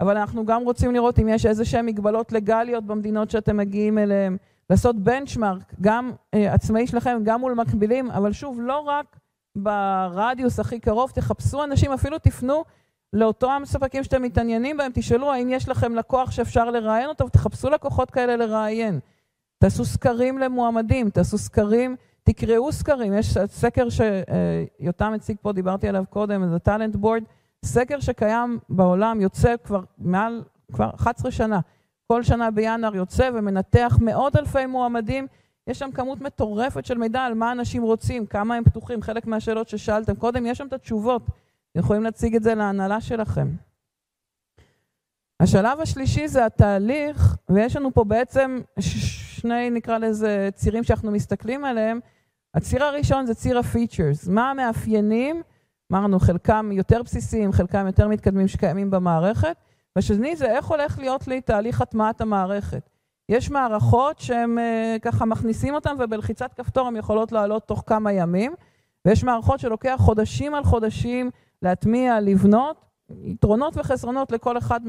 אבל 0.00 0.16
אנחנו 0.16 0.46
גם 0.46 0.62
רוצים 0.62 0.94
לראות 0.94 1.18
אם 1.18 1.28
יש 1.28 1.46
איזה 1.46 1.64
שהן 1.64 1.86
מגבלות 1.86 2.32
לגליות 2.32 2.84
במדינות 2.84 3.30
שאתם 3.30 3.56
מגיעים 3.56 3.98
אליהן, 3.98 4.36
לעשות 4.70 4.96
בנצ'מארק, 4.96 5.74
גם 5.80 6.12
אה, 6.34 6.54
עצמאי 6.54 6.86
שלכם, 6.86 7.18
גם 7.24 7.40
מול 7.40 7.54
מקבילים, 7.54 8.10
אבל 8.10 8.32
שוב, 8.32 8.58
לא 8.60 8.78
רק 8.78 9.16
ברדיוס 9.56 10.60
הכי 10.60 10.80
קרוב, 10.80 11.10
תחפשו 11.10 11.64
אנשים, 11.64 11.92
אפילו 11.92 12.18
תפנו 12.18 12.64
לאותם 13.12 13.62
ספקים 13.64 14.04
שאתם 14.04 14.22
מתעניינים 14.22 14.76
בהם, 14.76 14.90
תשאלו 14.94 15.32
האם 15.32 15.48
יש 15.50 15.68
לכם 15.68 15.94
לקוח 15.94 16.30
שאפשר 16.30 16.70
לראיין 16.70 17.08
אותו, 17.08 17.26
ותחפשו 17.26 17.70
לקוחות 17.70 18.10
כאלה 18.10 18.36
לראיין. 18.36 19.00
תעשו 19.58 19.84
סקרים 19.84 20.38
למועמדים, 20.38 21.10
תעשו 21.10 21.38
סקרים, 21.38 21.96
תקראו 22.22 22.72
סקרים. 22.72 23.12
יש 23.12 23.38
סקר 23.46 23.86
שיותם 23.90 25.12
הציג 25.14 25.36
פה, 25.42 25.52
דיברתי 25.52 25.88
עליו 25.88 26.04
קודם, 26.10 26.48
זה 26.48 26.58
טאלנט 26.58 26.96
בורד, 26.96 27.22
סקר 27.64 28.00
שקיים 28.00 28.58
בעולם, 28.68 29.20
יוצא 29.20 29.54
כבר 29.64 29.80
מעל, 29.98 30.42
כבר 30.72 30.90
11 30.94 31.30
שנה. 31.30 31.60
כל 32.06 32.22
שנה 32.22 32.50
בינואר 32.50 32.96
יוצא 32.96 33.30
ומנתח 33.34 33.98
מאות 34.00 34.36
אלפי 34.36 34.66
מועמדים. 34.66 35.26
יש 35.66 35.78
שם 35.78 35.90
כמות 35.94 36.20
מטורפת 36.20 36.84
של 36.84 36.98
מידע 36.98 37.20
על 37.20 37.34
מה 37.34 37.52
אנשים 37.52 37.82
רוצים, 37.82 38.26
כמה 38.26 38.54
הם 38.54 38.64
פתוחים, 38.64 39.02
חלק 39.02 39.26
מהשאלות 39.26 39.68
ששאלתם 39.68 40.14
קודם, 40.14 40.46
יש 40.46 40.58
שם 40.58 40.66
את 40.66 40.72
התשובות. 40.72 41.22
אתם 41.72 41.80
יכולים 41.80 42.02
להציג 42.02 42.36
את 42.36 42.42
זה 42.42 42.54
להנהלה 42.54 43.00
שלכם. 43.00 43.48
השלב 45.40 45.80
השלישי 45.80 46.28
זה 46.28 46.46
התהליך, 46.46 47.36
ויש 47.48 47.76
לנו 47.76 47.94
פה 47.94 48.04
בעצם 48.04 48.60
שני, 48.80 49.70
נקרא 49.70 49.98
לזה, 49.98 50.48
צירים 50.54 50.84
שאנחנו 50.84 51.10
מסתכלים 51.10 51.64
עליהם. 51.64 52.00
הציר 52.54 52.84
הראשון 52.84 53.26
זה 53.26 53.34
ציר 53.34 53.58
הפיצ'רס. 53.58 54.28
מה 54.28 54.50
המאפיינים? 54.50 55.42
אמרנו, 55.92 56.20
חלקם 56.20 56.70
יותר 56.72 57.02
בסיסיים, 57.02 57.52
חלקם 57.52 57.86
יותר 57.86 58.08
מתקדמים 58.08 58.48
שקיימים 58.48 58.90
במערכת. 58.90 59.56
והשני 59.96 60.36
זה 60.36 60.46
איך 60.46 60.66
הולך 60.66 60.98
להיות 60.98 61.28
לי 61.28 61.40
תהליך 61.40 61.80
הטמעת 61.80 62.20
המערכת. 62.20 62.90
יש 63.28 63.50
מערכות 63.50 64.18
שהם 64.18 64.58
uh, 64.58 65.00
ככה 65.00 65.24
מכניסים 65.24 65.74
אותן 65.74 65.94
ובלחיצת 65.98 66.54
כפתור 66.54 66.86
הן 66.88 66.96
יכולות 66.96 67.32
לעלות 67.32 67.68
תוך 67.68 67.82
כמה 67.86 68.12
ימים, 68.12 68.54
ויש 69.04 69.24
מערכות 69.24 69.60
שלוקח 69.60 69.94
חודשים 69.98 70.54
על 70.54 70.64
חודשים 70.64 71.30
להטמיע, 71.62 72.20
לבנות, 72.20 72.84
יתרונות 73.10 73.76
וחסרונות 73.76 74.32
לכל 74.32 74.58
אחד 74.58 74.80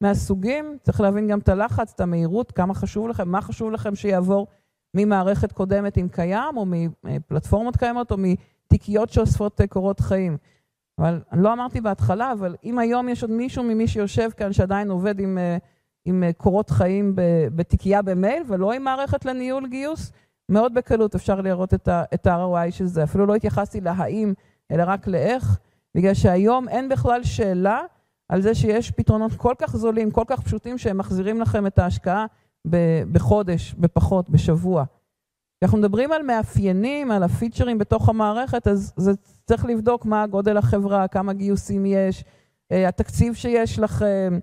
מהסוגים. 0.00 0.78
צריך 0.82 1.00
להבין 1.00 1.28
גם 1.28 1.38
את 1.38 1.48
הלחץ, 1.48 1.92
את 1.94 2.00
המהירות, 2.00 2.52
כמה 2.52 2.74
חשוב 2.74 3.08
לכם, 3.08 3.28
מה 3.28 3.40
חשוב 3.40 3.70
לכם 3.70 3.94
שיעבור 3.94 4.46
ממערכת 4.94 5.52
קודמת 5.52 5.98
אם 5.98 6.08
קיים, 6.08 6.56
או 6.56 6.66
מפלטפורמות 7.04 7.76
קיימות, 7.76 8.10
או 8.10 8.16
מתיקיות 8.74 9.10
שאוספות 9.10 9.60
אה, 9.60 9.66
קורות 9.66 10.00
חיים. 10.00 10.36
אבל 10.98 11.20
אני 11.32 11.42
לא 11.42 11.52
אמרתי 11.52 11.80
בהתחלה, 11.80 12.32
אבל 12.32 12.56
אם 12.64 12.78
היום 12.78 13.08
יש 13.08 13.22
עוד 13.22 13.30
מישהו 13.30 13.62
ממי 13.62 13.88
שיושב 13.88 14.30
כאן 14.36 14.52
שעדיין 14.52 14.90
עובד 14.90 15.20
עם, 15.20 15.38
אה, 15.38 15.56
עם 16.04 16.22
אה, 16.22 16.32
קורות 16.32 16.70
חיים 16.70 17.12
בתיקייה 17.54 18.02
במייל 18.02 18.42
ולא 18.48 18.72
עם 18.72 18.82
מערכת 18.82 19.24
לניהול 19.24 19.68
גיוס, 19.68 20.12
מאוד 20.48 20.74
בקלות 20.74 21.14
אפשר 21.14 21.40
לראות 21.40 21.74
את 22.14 22.26
ה-ROI 22.26 22.70
של 22.70 22.86
זה. 22.86 23.04
אפילו 23.04 23.26
לא 23.26 23.34
התייחסתי 23.34 23.80
להאם, 23.80 24.32
אלא 24.70 24.84
רק 24.86 25.06
לאיך. 25.06 25.58
בגלל 25.94 26.14
שהיום 26.14 26.68
אין 26.68 26.88
בכלל 26.88 27.24
שאלה 27.24 27.80
על 28.28 28.42
זה 28.42 28.54
שיש 28.54 28.90
פתרונות 28.90 29.32
כל 29.32 29.54
כך 29.58 29.76
זולים, 29.76 30.10
כל 30.10 30.24
כך 30.26 30.40
פשוטים, 30.40 30.78
שהם 30.78 30.98
מחזירים 30.98 31.40
לכם 31.40 31.66
את 31.66 31.78
ההשקעה 31.78 32.26
בחודש, 33.12 33.74
בפחות, 33.78 34.30
בשבוע. 34.30 34.84
כשאנחנו 35.64 35.78
מדברים 35.78 36.12
על 36.12 36.22
מאפיינים, 36.22 37.10
על 37.10 37.22
הפיצ'רים 37.22 37.78
בתוך 37.78 38.08
המערכת, 38.08 38.68
אז 38.68 38.92
זה 38.96 39.12
צריך 39.44 39.64
לבדוק 39.64 40.04
מה 40.04 40.26
גודל 40.26 40.56
החברה, 40.56 41.08
כמה 41.08 41.32
גיוסים 41.32 41.86
יש, 41.86 42.24
אה, 42.72 42.88
התקציב 42.88 43.34
שיש 43.34 43.78
לכם, 43.78 44.38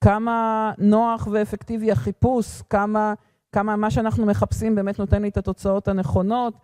כמה 0.00 0.72
נוח 0.78 1.28
ואפקטיבי 1.32 1.92
החיפוש, 1.92 2.62
כמה, 2.70 3.14
כמה 3.52 3.76
מה 3.76 3.90
שאנחנו 3.90 4.26
מחפשים 4.26 4.74
באמת 4.74 4.98
נותן 4.98 5.22
לי 5.22 5.28
את 5.28 5.36
התוצאות 5.36 5.88
הנכונות. 5.88 6.54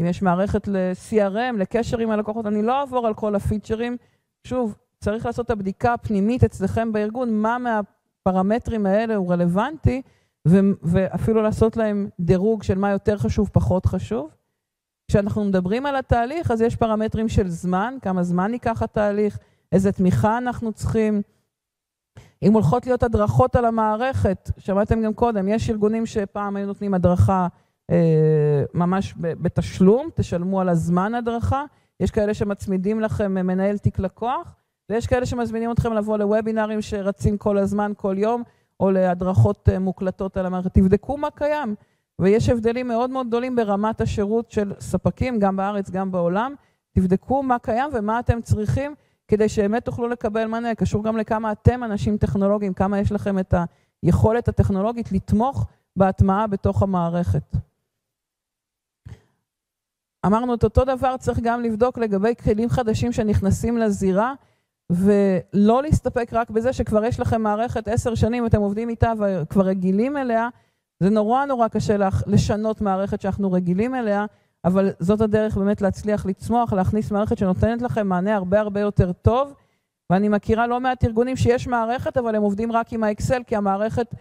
אם 0.00 0.06
יש 0.06 0.22
מערכת 0.22 0.68
ל-CRM, 0.68 1.56
לקשר 1.58 1.98
עם 1.98 2.10
הלקוחות, 2.10 2.46
אני 2.46 2.62
לא 2.62 2.80
אעבור 2.80 3.06
על 3.06 3.14
כל 3.14 3.34
הפיצ'רים. 3.34 3.96
שוב, 4.44 4.76
צריך 5.00 5.26
לעשות 5.26 5.46
את 5.46 5.50
הבדיקה 5.50 5.92
הפנימית 5.92 6.44
אצלכם 6.44 6.92
בארגון, 6.92 7.34
מה 7.34 7.56
מהפרמטרים 7.58 8.86
האלה 8.86 9.14
הוא 9.14 9.32
רלוונטי, 9.32 10.02
ו- 10.48 10.60
ואפילו 10.82 11.42
לעשות 11.42 11.76
להם 11.76 12.08
דירוג 12.20 12.62
של 12.62 12.78
מה 12.78 12.90
יותר 12.90 13.18
חשוב, 13.18 13.50
פחות 13.52 13.86
חשוב. 13.86 14.30
כשאנחנו 15.08 15.44
מדברים 15.44 15.86
על 15.86 15.96
התהליך, 15.96 16.50
אז 16.50 16.60
יש 16.60 16.76
פרמטרים 16.76 17.28
של 17.28 17.48
זמן, 17.48 17.94
כמה 18.02 18.22
זמן 18.22 18.52
ייקח 18.52 18.82
התהליך, 18.82 19.38
איזה 19.72 19.92
תמיכה 19.92 20.38
אנחנו 20.38 20.72
צריכים. 20.72 21.22
אם 22.42 22.52
הולכות 22.52 22.86
להיות 22.86 23.02
הדרכות 23.02 23.56
על 23.56 23.64
המערכת, 23.64 24.50
שמעתם 24.58 25.02
גם 25.02 25.14
קודם, 25.14 25.48
יש 25.48 25.70
ארגונים 25.70 26.06
שפעם 26.06 26.56
היו 26.56 26.66
נותנים 26.66 26.94
הדרכה 26.94 27.48
אה, 27.90 28.62
ממש 28.74 29.14
בתשלום, 29.18 30.08
תשלמו 30.14 30.60
על 30.60 30.68
הזמן 30.68 31.14
הדרכה. 31.14 31.64
יש 32.00 32.10
כאלה 32.10 32.34
שמצמידים 32.34 33.00
לכם 33.00 33.34
מנהל 33.34 33.78
תיק 33.78 33.98
לקוח, 33.98 34.56
ויש 34.90 35.06
כאלה 35.06 35.26
שמזמינים 35.26 35.70
אתכם 35.70 35.92
לבוא 35.92 36.18
לוובינרים 36.18 36.82
שרצים 36.82 37.36
כל 37.38 37.58
הזמן, 37.58 37.92
כל 37.96 38.14
יום, 38.18 38.42
או 38.80 38.90
להדרכות 38.90 39.68
אה, 39.68 39.78
מוקלטות 39.78 40.36
על 40.36 40.46
המערכת. 40.46 40.74
תבדקו 40.74 41.16
מה 41.16 41.30
קיים. 41.30 41.74
ויש 42.18 42.48
הבדלים 42.48 42.88
מאוד 42.88 43.10
מאוד 43.10 43.26
גדולים 43.26 43.56
ברמת 43.56 44.00
השירות 44.00 44.50
של 44.50 44.72
ספקים, 44.80 45.38
גם 45.38 45.56
בארץ, 45.56 45.90
גם 45.90 46.12
בעולם. 46.12 46.54
תבדקו 46.92 47.42
מה 47.42 47.58
קיים 47.58 47.90
ומה 47.92 48.20
אתם 48.20 48.42
צריכים 48.42 48.94
כדי 49.28 49.48
שבאמת 49.48 49.84
תוכלו 49.84 50.08
לקבל 50.08 50.46
מענה. 50.46 50.74
קשור 50.74 51.04
גם 51.04 51.16
לכמה 51.16 51.52
אתם 51.52 51.84
אנשים 51.84 52.16
טכנולוגיים, 52.16 52.74
כמה 52.74 52.98
יש 52.98 53.12
לכם 53.12 53.38
את 53.38 53.54
היכולת 54.02 54.48
הטכנולוגית 54.48 55.12
לתמוך 55.12 55.66
בהטמעה 55.96 56.46
בתוך 56.46 56.82
המערכת. 56.82 57.56
אמרנו 60.26 60.54
את 60.54 60.64
אותו 60.64 60.84
דבר 60.84 61.16
צריך 61.16 61.38
גם 61.42 61.62
לבדוק 61.62 61.98
לגבי 61.98 62.34
כלים 62.44 62.68
חדשים 62.68 63.12
שנכנסים 63.12 63.78
לזירה, 63.78 64.34
ולא 64.92 65.82
להסתפק 65.82 66.28
רק 66.32 66.50
בזה 66.50 66.72
שכבר 66.72 67.04
יש 67.04 67.20
לכם 67.20 67.42
מערכת 67.42 67.88
עשר 67.88 68.14
שנים, 68.14 68.46
אתם 68.46 68.60
עובדים 68.60 68.88
איתה 68.88 69.12
וכבר 69.18 69.64
רגילים 69.64 70.16
אליה, 70.16 70.48
זה 71.02 71.10
נורא 71.10 71.44
נורא 71.44 71.68
קשה 71.68 71.96
לשנות 72.26 72.80
מערכת 72.80 73.20
שאנחנו 73.20 73.52
רגילים 73.52 73.94
אליה, 73.94 74.26
אבל 74.64 74.90
זאת 74.98 75.20
הדרך 75.20 75.56
באמת 75.56 75.80
להצליח 75.80 76.26
לצמוח, 76.26 76.72
להכניס 76.72 77.10
מערכת 77.10 77.38
שנותנת 77.38 77.82
לכם 77.82 78.06
מענה 78.06 78.34
הרבה 78.34 78.60
הרבה 78.60 78.80
יותר 78.80 79.12
טוב. 79.12 79.54
ואני 80.12 80.28
מכירה 80.28 80.66
לא 80.66 80.80
מעט 80.80 81.04
ארגונים 81.04 81.36
שיש 81.36 81.66
מערכת, 81.66 82.16
אבל 82.16 82.34
הם 82.34 82.42
עובדים 82.42 82.72
רק 82.72 82.92
עם 82.92 83.04
האקסל, 83.04 83.42
כי 83.46 83.56
המערכת 83.56 84.14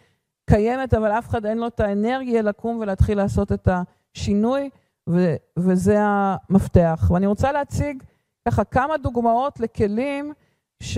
קיימת, 0.50 0.94
אבל 0.94 1.12
אף 1.12 1.30
אחד 1.30 1.46
אין 1.46 1.58
לו 1.58 1.68
את 1.68 1.80
האנרגיה 1.80 2.42
לקום 2.42 2.78
ולהתחיל 2.80 3.18
לעשות 3.18 3.52
את 3.52 3.68
השינוי, 4.16 4.70
ו- 5.10 5.36
וזה 5.60 5.96
המפתח. 6.00 7.12
ואני 7.14 7.28
רוצה 7.28 7.52
להציג 7.52 8.04
ככה 8.48 8.64
כמה 8.64 8.98
דוגמאות 8.98 9.60
לכלים, 9.60 10.34
ש... 10.84 10.98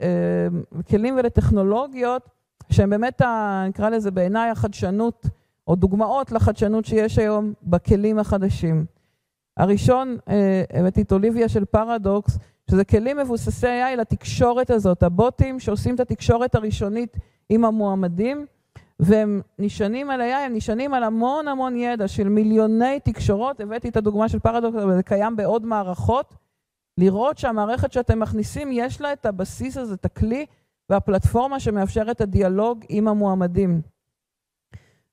אה, 0.00 0.48
כלים 0.90 1.14
ולטכנולוגיות, 1.18 2.28
שהם 2.70 2.90
באמת. 2.90 3.22
נקרא 3.68 3.88
לזה 3.88 4.10
בעיניי 4.10 4.50
החדשנות, 4.50 5.26
או 5.68 5.74
דוגמאות 5.74 6.32
לחדשנות 6.32 6.84
שיש 6.84 7.18
היום 7.18 7.52
בכלים 7.62 8.18
החדשים. 8.18 8.84
הראשון, 9.56 10.16
אה, 10.28 10.62
הבאתי 10.72 11.02
את 11.02 11.12
אוליביה 11.12 11.48
של 11.48 11.64
פרדוקס, 11.64 12.38
שזה 12.70 12.84
כלים 12.84 13.16
מבוססי 13.16 13.66
AI 13.66 13.96
לתקשורת 13.96 14.70
הזאת, 14.70 15.02
הבוטים 15.02 15.60
שעושים 15.60 15.94
את 15.94 16.00
התקשורת 16.00 16.54
הראשונית 16.54 17.16
עם 17.48 17.64
המועמדים, 17.64 18.46
והם 19.00 19.40
נשענים 19.58 20.10
על 20.10 20.20
AI, 20.20 20.46
הם 20.46 20.54
נשענים 20.54 20.94
על 20.94 21.02
המון 21.02 21.48
המון 21.48 21.76
ידע 21.76 22.08
של 22.08 22.28
מיליוני 22.28 23.00
תקשורות, 23.00 23.60
הבאתי 23.60 23.88
את 23.88 23.96
הדוגמה 23.96 24.28
של 24.28 24.38
פרדוקס, 24.38 24.76
אבל 24.76 24.94
זה 24.96 25.02
קיים 25.02 25.36
בעוד 25.36 25.66
מערכות, 25.66 26.34
לראות 27.00 27.38
שהמערכת 27.38 27.92
שאתם 27.92 28.20
מכניסים, 28.20 28.68
יש 28.72 29.00
לה 29.00 29.12
את 29.12 29.26
הבסיס 29.26 29.76
הזה, 29.76 29.94
את 29.94 30.04
הכלי 30.04 30.46
והפלטפורמה 30.90 31.60
שמאפשרת 31.60 32.16
את 32.16 32.20
הדיאלוג 32.20 32.84
עם 32.88 33.08
המועמדים. 33.08 33.80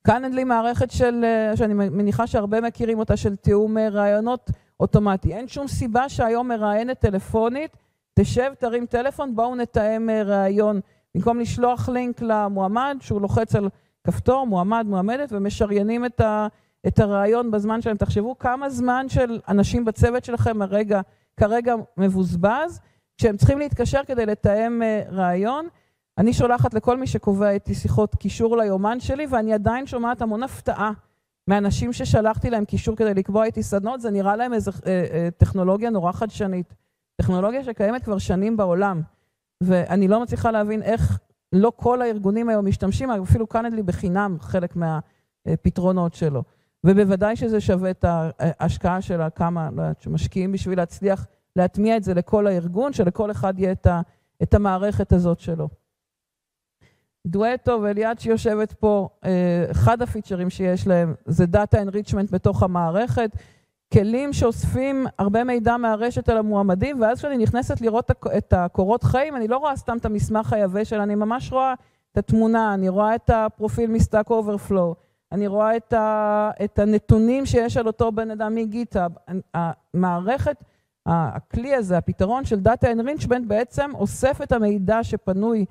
כאן 0.07 0.23
אין 0.23 0.33
לי 0.33 0.43
מערכת 0.43 0.91
של, 0.91 1.23
אה, 1.23 1.57
שאני 1.57 1.73
מניחה 1.73 2.27
שהרבה 2.27 2.61
מכירים 2.61 2.99
אותה, 2.99 3.17
של 3.17 3.35
תיאום 3.35 3.77
אה, 3.77 3.89
רעיונות 3.89 4.51
אוטומטי. 4.79 5.33
אין 5.33 5.47
שום 5.47 5.67
סיבה 5.67 6.09
שהיום 6.09 6.47
מראיינת 6.47 6.99
טלפונית, 6.99 7.77
תשב, 8.19 8.51
תרים 8.59 8.85
טלפון, 8.85 9.35
בואו 9.35 9.55
נתאם 9.55 10.09
אה, 10.09 10.23
ראיון. 10.23 10.79
במקום 11.15 11.39
לשלוח 11.39 11.89
לינק 11.89 12.21
למועמד, 12.21 12.97
שהוא 12.99 13.21
לוחץ 13.21 13.55
על 13.55 13.69
כפתור, 14.03 14.47
מועמד, 14.47 14.85
מועמדת, 14.89 15.29
ומשריינים 15.31 16.05
את, 16.05 16.21
ה, 16.21 16.47
את 16.87 16.99
הרעיון 16.99 17.51
בזמן 17.51 17.81
שלהם. 17.81 17.97
תחשבו 17.97 18.37
כמה 18.37 18.69
זמן 18.69 19.05
של 19.09 19.39
אנשים 19.47 19.85
בצוות 19.85 20.25
שלכם 20.25 20.61
הרגע, 20.61 21.01
כרגע 21.37 21.75
מבוזבז, 21.97 22.79
כשהם 23.17 23.37
צריכים 23.37 23.59
להתקשר 23.59 24.01
כדי 24.07 24.25
לתאם 24.25 24.81
ראיון. 25.09 25.67
אני 26.17 26.33
שולחת 26.33 26.73
לכל 26.73 26.97
מי 26.97 27.07
שקובע 27.07 27.49
איתי 27.49 27.75
שיחות 27.75 28.15
קישור 28.15 28.57
ליומן 28.57 28.99
שלי, 28.99 29.25
ואני 29.29 29.53
עדיין 29.53 29.87
שומעת 29.87 30.21
המון 30.21 30.43
הפתעה 30.43 30.91
מאנשים 31.47 31.93
ששלחתי 31.93 32.49
להם 32.49 32.65
קישור 32.65 32.95
כדי 32.95 33.13
לקבוע 33.13 33.45
איתי 33.45 33.63
סדנות, 33.63 34.01
זה 34.01 34.11
נראה 34.11 34.35
להם 34.35 34.53
איזו 34.53 34.71
אה, 34.85 35.05
אה, 35.11 35.29
טכנולוגיה 35.37 35.89
נורא 35.89 36.11
חדשנית. 36.11 36.73
טכנולוגיה 37.15 37.63
שקיימת 37.63 38.03
כבר 38.03 38.17
שנים 38.17 38.57
בעולם, 38.57 39.01
ואני 39.61 40.07
לא 40.07 40.21
מצליחה 40.21 40.51
להבין 40.51 40.81
איך 40.81 41.19
לא 41.53 41.71
כל 41.75 42.01
הארגונים 42.01 42.49
היום 42.49 42.65
משתמשים, 42.65 43.11
אפילו 43.11 43.47
קנדלי 43.47 43.83
בחינם 43.83 44.37
חלק 44.41 44.75
מהפתרונות 44.75 46.13
שלו. 46.13 46.43
ובוודאי 46.83 47.35
שזה 47.35 47.61
שווה 47.61 47.89
את 47.89 48.05
ההשקעה 48.07 49.01
של 49.01 49.21
כמה, 49.35 49.69
לא 49.75 49.81
יודעת, 49.81 50.01
שמשקיעים 50.01 50.51
בשביל 50.51 50.77
להצליח 50.77 51.25
להטמיע 51.55 51.97
את 51.97 52.03
זה 52.03 52.13
לכל 52.13 52.47
הארגון, 52.47 52.93
שלכל 52.93 53.31
אחד 53.31 53.59
יהיה 53.59 53.71
את, 53.71 53.85
ה, 53.85 54.01
את 54.43 54.53
המערכת 54.53 55.13
הזאת 55.13 55.39
שלו. 55.39 55.69
דואטו 57.27 57.79
וליאת 57.83 58.19
שיושבת 58.19 58.73
פה, 58.73 59.09
אה, 59.25 59.65
אחד 59.71 60.01
הפיצ'רים 60.01 60.49
שיש 60.49 60.87
להם 60.87 61.13
זה 61.25 61.45
Data 61.53 61.77
Enrichment 61.77 62.31
בתוך 62.31 62.63
המערכת, 62.63 63.29
כלים 63.93 64.33
שאוספים 64.33 65.05
הרבה 65.19 65.43
מידע 65.43 65.77
מהרשת 65.77 66.29
על 66.29 66.37
המועמדים, 66.37 67.01
ואז 67.01 67.17
כשאני 67.17 67.37
נכנסת 67.37 67.81
לראות 67.81 68.11
את 68.37 68.53
הקורות 68.53 69.03
חיים, 69.03 69.35
אני 69.35 69.47
לא 69.47 69.57
רואה 69.57 69.75
סתם 69.75 69.97
את 69.97 70.05
המסמך 70.05 70.53
היבש, 70.53 70.93
אלא 70.93 71.03
אני 71.03 71.15
ממש 71.15 71.51
רואה 71.51 71.73
את 72.11 72.17
התמונה, 72.17 72.73
אני 72.73 72.89
רואה 72.89 73.15
את 73.15 73.29
הפרופיל 73.33 73.89
מ 73.89 73.96
Stack 73.96 74.29
Overflow, 74.29 74.95
אני 75.31 75.47
רואה 75.47 75.77
את, 75.77 75.93
ה, 75.93 76.51
את 76.63 76.79
הנתונים 76.79 77.45
שיש 77.45 77.77
על 77.77 77.87
אותו 77.87 78.11
בן 78.11 78.31
אדם 78.31 78.55
מ 78.55 78.62
GitHub. 78.62 79.11
המערכת, 79.53 80.63
הכלי 81.05 81.75
הזה, 81.75 81.97
הפתרון 81.97 82.45
של 82.45 82.59
Data 82.65 82.85
Enrichment 82.85 83.47
בעצם 83.47 83.91
אוסף 83.93 84.41
את 84.41 84.51
המידע 84.51 85.03
שפנוי 85.03 85.65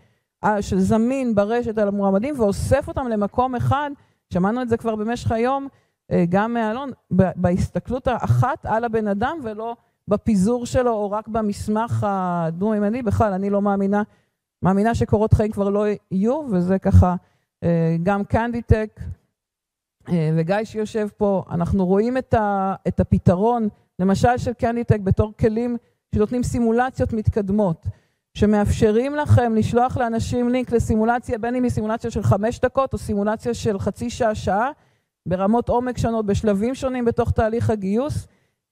שזמין 0.60 1.34
ברשת 1.34 1.78
על 1.78 1.88
המועמדים 1.88 2.40
ואוסף 2.40 2.88
אותם 2.88 3.08
למקום 3.08 3.54
אחד, 3.54 3.90
שמענו 4.32 4.62
את 4.62 4.68
זה 4.68 4.76
כבר 4.76 4.96
במשך 4.96 5.32
היום, 5.32 5.68
אה, 6.10 6.24
גם 6.28 6.54
מאלון, 6.54 6.90
בהסתכלות 7.10 8.06
האחת 8.06 8.66
על 8.66 8.84
הבן 8.84 9.08
אדם 9.08 9.38
ולא 9.42 9.76
בפיזור 10.08 10.66
שלו 10.66 10.92
או 10.92 11.10
רק 11.10 11.28
במסמך 11.28 12.06
הדו-מימדי, 12.08 13.02
בכלל 13.02 13.32
אני 13.32 13.50
לא 13.50 13.62
מאמינה, 13.62 14.02
מאמינה 14.62 14.94
שקורות 14.94 15.34
חיים 15.34 15.52
כבר 15.52 15.68
לא 15.68 15.84
יהיו, 16.10 16.42
וזה 16.50 16.78
ככה 16.78 17.14
אה, 17.64 17.96
גם 18.02 18.24
קנדיטק 18.24 19.00
אה, 19.00 19.04
וגיא 20.36 20.56
שיושב 20.64 21.08
פה, 21.16 21.42
אנחנו 21.50 21.86
רואים 21.86 22.18
את, 22.18 22.34
ה, 22.34 22.74
את 22.88 23.00
הפתרון, 23.00 23.68
למשל 23.98 24.38
של 24.38 24.52
קנדיטק 24.52 25.00
בתור 25.00 25.32
כלים 25.40 25.76
שנותנים 26.14 26.42
סימולציות 26.42 27.12
מתקדמות. 27.12 27.86
שמאפשרים 28.34 29.14
לכם 29.14 29.54
לשלוח 29.54 29.96
לאנשים 29.96 30.48
לינק 30.48 30.72
לסימולציה, 30.72 31.38
בין 31.38 31.54
אם 31.54 31.62
היא 31.62 31.70
סימולציה 31.70 32.10
של 32.10 32.22
חמש 32.22 32.60
דקות 32.60 32.92
או 32.92 32.98
סימולציה 32.98 33.54
של 33.54 33.78
חצי 33.78 34.10
שעה, 34.10 34.34
שעה, 34.34 34.70
ברמות 35.26 35.68
עומק 35.68 35.98
שונות, 35.98 36.26
בשלבים 36.26 36.74
שונים 36.74 37.04
בתוך 37.04 37.30
תהליך 37.30 37.70
הגיוס, 37.70 38.26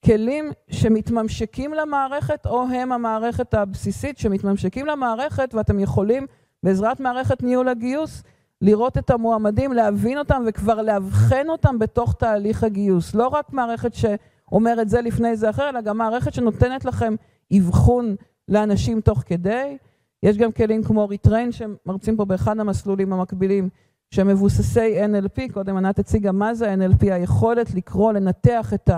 כלים 0.05 0.51
שמתממשקים 0.69 1.73
למערכת 1.73 2.45
או 2.45 2.63
הם 2.63 2.91
המערכת 2.91 3.53
הבסיסית 3.53 4.17
שמתממשקים 4.17 4.85
למערכת 4.85 5.53
ואתם 5.53 5.79
יכולים 5.79 6.25
בעזרת 6.63 6.99
מערכת 6.99 7.43
ניהול 7.43 7.67
הגיוס 7.67 8.23
לראות 8.61 8.97
את 8.97 9.09
המועמדים, 9.09 9.73
להבין 9.73 10.17
אותם 10.17 10.43
וכבר 10.47 10.81
לאבחן 10.81 11.49
אותם 11.49 11.79
בתוך 11.79 12.13
תהליך 12.13 12.63
הגיוס. 12.63 13.15
לא 13.15 13.27
רק 13.27 13.53
מערכת 13.53 13.91
שאומרת 13.93 14.89
זה 14.89 15.01
לפני 15.01 15.35
זה 15.35 15.49
אחר, 15.49 15.69
אלא 15.69 15.81
גם 15.81 15.97
מערכת 15.97 16.33
שנותנת 16.33 16.85
לכם 16.85 17.15
אבחון 17.57 18.15
לאנשים 18.47 19.01
תוך 19.01 19.23
כדי. 19.25 19.77
יש 20.23 20.37
גם 20.37 20.51
כלים 20.51 20.83
כמו 20.83 21.07
ריטריין 21.07 21.51
שמרצים 21.51 22.17
פה 22.17 22.25
באחד 22.25 22.59
המסלולים 22.59 23.13
המקבילים 23.13 23.69
שמבוססי 24.11 25.05
NLP, 25.05 25.53
קודם 25.53 25.77
ענת 25.77 25.99
הציגה 25.99 26.31
מה 26.31 26.53
זה 26.53 26.73
NLP, 26.73 27.13
היכולת 27.13 27.73
לקרוא, 27.73 28.13
לנתח 28.13 28.73
את 28.73 28.89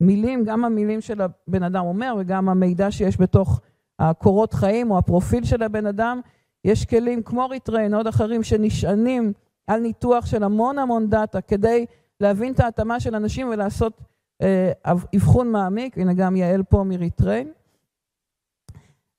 המילים, 0.00 0.44
גם 0.44 0.64
המילים 0.64 1.00
של 1.00 1.20
הבן 1.20 1.62
אדם 1.62 1.84
אומר 1.84 2.14
וגם 2.18 2.48
המידע 2.48 2.90
שיש 2.90 3.20
בתוך 3.20 3.60
הקורות 3.98 4.52
חיים 4.52 4.90
או 4.90 4.98
הפרופיל 4.98 5.44
של 5.44 5.62
הבן 5.62 5.86
אדם. 5.86 6.20
יש 6.64 6.84
כלים 6.84 7.22
כמו 7.22 7.46
Retrain, 7.46 7.94
עוד 7.94 8.06
אחרים 8.06 8.42
שנשענים 8.42 9.32
על 9.66 9.80
ניתוח 9.80 10.26
של 10.26 10.42
המון 10.42 10.78
המון 10.78 11.10
דאטה 11.10 11.40
כדי 11.40 11.86
להבין 12.20 12.52
את 12.52 12.60
ההתאמה 12.60 13.00
של 13.00 13.14
אנשים 13.14 13.48
ולעשות 13.48 14.00
אה, 14.42 14.72
אבחון 15.14 15.52
מעמיק, 15.52 15.98
הנה 15.98 16.12
גם 16.12 16.36
יעל 16.36 16.62
פה 16.62 16.84
מ 16.84 16.92
Retrain. 16.92 17.52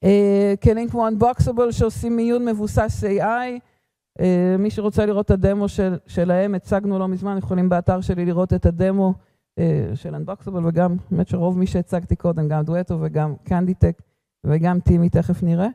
אה, 0.04 0.54
כלים 0.64 0.90
כמו 0.90 1.08
Unboxable 1.08 1.72
שעושים 1.72 2.16
מיון 2.16 2.46
מבוסס 2.46 3.04
AI. 3.04 3.60
אה, 4.20 4.56
מי 4.60 4.70
שרוצה 4.70 5.06
לראות 5.06 5.26
את 5.26 5.32
הדמו 5.32 5.68
של, 5.68 5.98
שלהם, 6.08 6.56
הצגנו 6.56 7.00
לא 7.00 7.08
מזמן, 7.08 7.38
יכולים 7.38 7.70
באתר 7.70 8.02
שלי 8.02 8.26
לראות 8.26 8.54
את 8.54 8.66
הדמו 8.66 9.14
אה, 9.60 9.92
של 9.96 10.16
Unboxable 10.16 10.68
וגם, 10.68 10.96
באמת 11.12 11.28
שרוב 11.28 11.58
מי 11.58 11.68
שהצגתי 11.68 12.16
קודם, 12.16 12.48
גם 12.48 12.64
דואטו 12.64 12.98
וגם 13.02 13.36
Canditech 13.44 14.02
וגם 14.44 14.80
טימי, 14.80 15.10
תכף 15.10 15.44
נראה. 15.44 15.68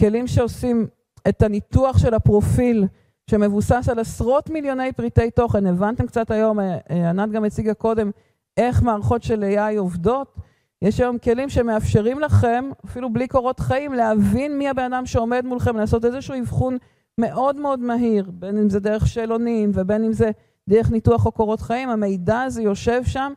כלים 0.00 0.26
שעושים 0.26 0.86
את 1.28 1.42
הניתוח 1.42 1.98
של 1.98 2.14
הפרופיל 2.14 2.86
שמבוסס 3.30 3.88
על 3.88 3.98
עשרות 3.98 4.50
מיליוני 4.50 4.92
פריטי 4.92 5.30
תוכן. 5.30 5.66
הבנתם 5.66 6.06
קצת 6.06 6.30
היום, 6.30 6.58
ענת 6.90 7.30
גם 7.30 7.44
הציגה 7.44 7.74
קודם, 7.74 8.10
איך 8.56 8.82
מערכות 8.82 9.22
של 9.22 9.44
AI 9.56 9.78
עובדות. 9.78 10.36
יש 10.82 11.00
היום 11.00 11.18
כלים 11.18 11.48
שמאפשרים 11.48 12.20
לכם, 12.20 12.70
אפילו 12.84 13.12
בלי 13.12 13.28
קורות 13.28 13.60
חיים, 13.60 13.92
להבין 13.92 14.58
מי 14.58 14.68
הבן 14.68 14.92
אדם 14.92 15.06
שעומד 15.06 15.44
מולכם, 15.44 15.76
לעשות 15.76 16.04
איזשהו 16.04 16.34
אבחון 16.40 16.76
מאוד 17.18 17.56
מאוד 17.56 17.80
מהיר, 17.80 18.30
בין 18.34 18.58
אם 18.58 18.70
זה 18.70 18.80
דרך 18.80 19.06
שאלונים 19.06 19.70
ובין 19.74 20.04
אם 20.04 20.12
זה 20.12 20.30
דרך 20.68 20.90
ניתוח 20.90 21.26
או 21.26 21.32
קורות 21.32 21.60
חיים, 21.60 21.88
המידע 21.88 22.42
הזה 22.42 22.62
יושב 22.62 23.04
שם, 23.04 23.32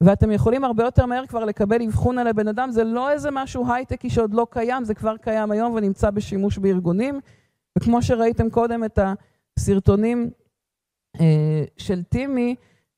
ואתם 0.00 0.30
יכולים 0.30 0.64
הרבה 0.64 0.84
יותר 0.84 1.06
מהר 1.06 1.26
כבר 1.26 1.44
לקבל 1.44 1.82
אבחון 1.82 2.18
על 2.18 2.26
הבן 2.26 2.48
אדם, 2.48 2.70
זה 2.70 2.84
לא 2.84 3.10
איזה 3.10 3.30
משהו 3.32 3.72
הייטקי 3.72 4.10
שעוד 4.10 4.34
לא 4.34 4.46
קיים, 4.50 4.84
זה 4.84 4.94
כבר 4.94 5.16
קיים 5.16 5.50
היום 5.50 5.72
ונמצא 5.72 6.10
בשימוש 6.10 6.58
בארגונים, 6.58 7.20
וכמו 7.78 8.02
שראיתם 8.02 8.50
קודם 8.50 8.84
את 8.84 8.98
הסרטונים 9.58 10.30
אה, 11.20 11.64
של 11.76 12.02
טימי, 12.02 12.54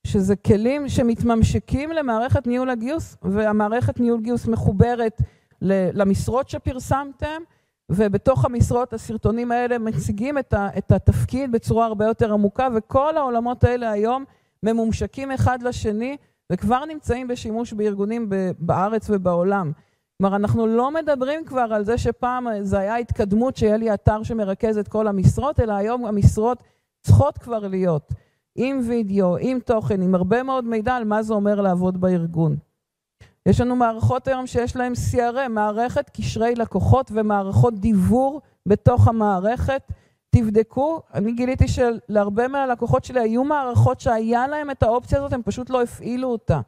שזה 0.07 0.35
כלים 0.35 0.89
שמתממשקים 0.89 1.91
למערכת 1.91 2.47
ניהול 2.47 2.69
הגיוס, 2.69 3.17
והמערכת 3.21 3.99
ניהול 3.99 4.21
גיוס 4.21 4.47
מחוברת 4.47 5.21
למשרות 5.61 6.49
שפרסמתם, 6.49 7.41
ובתוך 7.89 8.45
המשרות 8.45 8.93
הסרטונים 8.93 9.51
האלה 9.51 9.77
מציגים 9.77 10.37
את 10.53 10.91
התפקיד 10.91 11.51
בצורה 11.51 11.85
הרבה 11.85 12.05
יותר 12.05 12.33
עמוקה, 12.33 12.67
וכל 12.75 13.17
העולמות 13.17 13.63
האלה 13.63 13.91
היום 13.91 14.25
ממומשקים 14.63 15.31
אחד 15.31 15.63
לשני, 15.63 16.17
וכבר 16.51 16.85
נמצאים 16.85 17.27
בשימוש 17.27 17.73
בארגונים 17.73 18.29
בארץ 18.59 19.09
ובעולם. 19.09 19.71
כלומר, 20.17 20.35
אנחנו 20.35 20.67
לא 20.67 20.91
מדברים 20.91 21.45
כבר 21.45 21.67
על 21.71 21.85
זה 21.85 21.97
שפעם 21.97 22.47
זה 22.61 22.79
היה 22.79 22.95
התקדמות 22.95 23.57
שיהיה 23.57 23.77
לי 23.77 23.93
אתר 23.93 24.23
שמרכז 24.23 24.77
את 24.77 24.87
כל 24.87 25.07
המשרות, 25.07 25.59
אלא 25.59 25.73
היום 25.73 26.05
המשרות 26.05 26.63
צריכות 27.01 27.37
כבר 27.37 27.67
להיות 27.67 28.13
עם 28.55 28.79
וידאו, 28.87 29.37
עם 29.39 29.59
תוכן, 29.59 30.01
עם 30.01 30.15
הרבה 30.15 30.43
מאוד 30.43 30.65
מידע 30.65 30.95
על 30.95 31.03
מה 31.03 31.23
זה 31.23 31.33
אומר 31.33 31.61
לעבוד 31.61 32.01
בארגון. 32.01 32.55
יש 33.45 33.61
לנו 33.61 33.75
מערכות 33.75 34.27
היום 34.27 34.47
שיש 34.47 34.75
להן 34.75 34.93
CRM, 34.93 35.49
מערכת 35.49 36.09
קשרי 36.09 36.55
לקוחות 36.55 37.11
ומערכות 37.13 37.79
דיבור 37.79 38.41
בתוך 38.65 39.07
המערכת. 39.07 39.81
תבדקו, 40.41 41.01
אני 41.13 41.31
גיליתי 41.31 41.65
שלהרבה 41.67 42.47
מהלקוחות 42.47 43.05
שלי 43.05 43.19
היו 43.19 43.43
מערכות 43.43 43.99
שהיה 43.99 44.47
להם 44.47 44.71
את 44.71 44.83
האופציה 44.83 45.17
הזאת, 45.17 45.33
הם 45.33 45.41
פשוט 45.43 45.69
לא 45.69 45.81
הפעילו 45.81 46.27
אותה. 46.27 46.61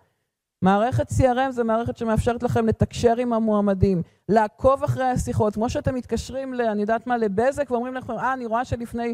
מערכת 0.61 1.09
CRM 1.11 1.51
זה 1.51 1.63
מערכת 1.63 1.97
שמאפשרת 1.97 2.43
לכם 2.43 2.67
לתקשר 2.67 3.15
עם 3.17 3.33
המועמדים, 3.33 4.01
לעקוב 4.29 4.83
אחרי 4.83 5.05
השיחות, 5.05 5.53
כמו 5.53 5.69
שאתם 5.69 5.95
מתקשרים, 5.95 6.53
ל, 6.53 6.61
אני 6.61 6.81
יודעת 6.81 7.07
מה, 7.07 7.17
לבזק, 7.17 7.71
ואומרים 7.71 7.95
לכם, 7.95 8.13
אה, 8.13 8.33
אני 8.33 8.45
רואה 8.45 8.65
שלפני 8.65 9.13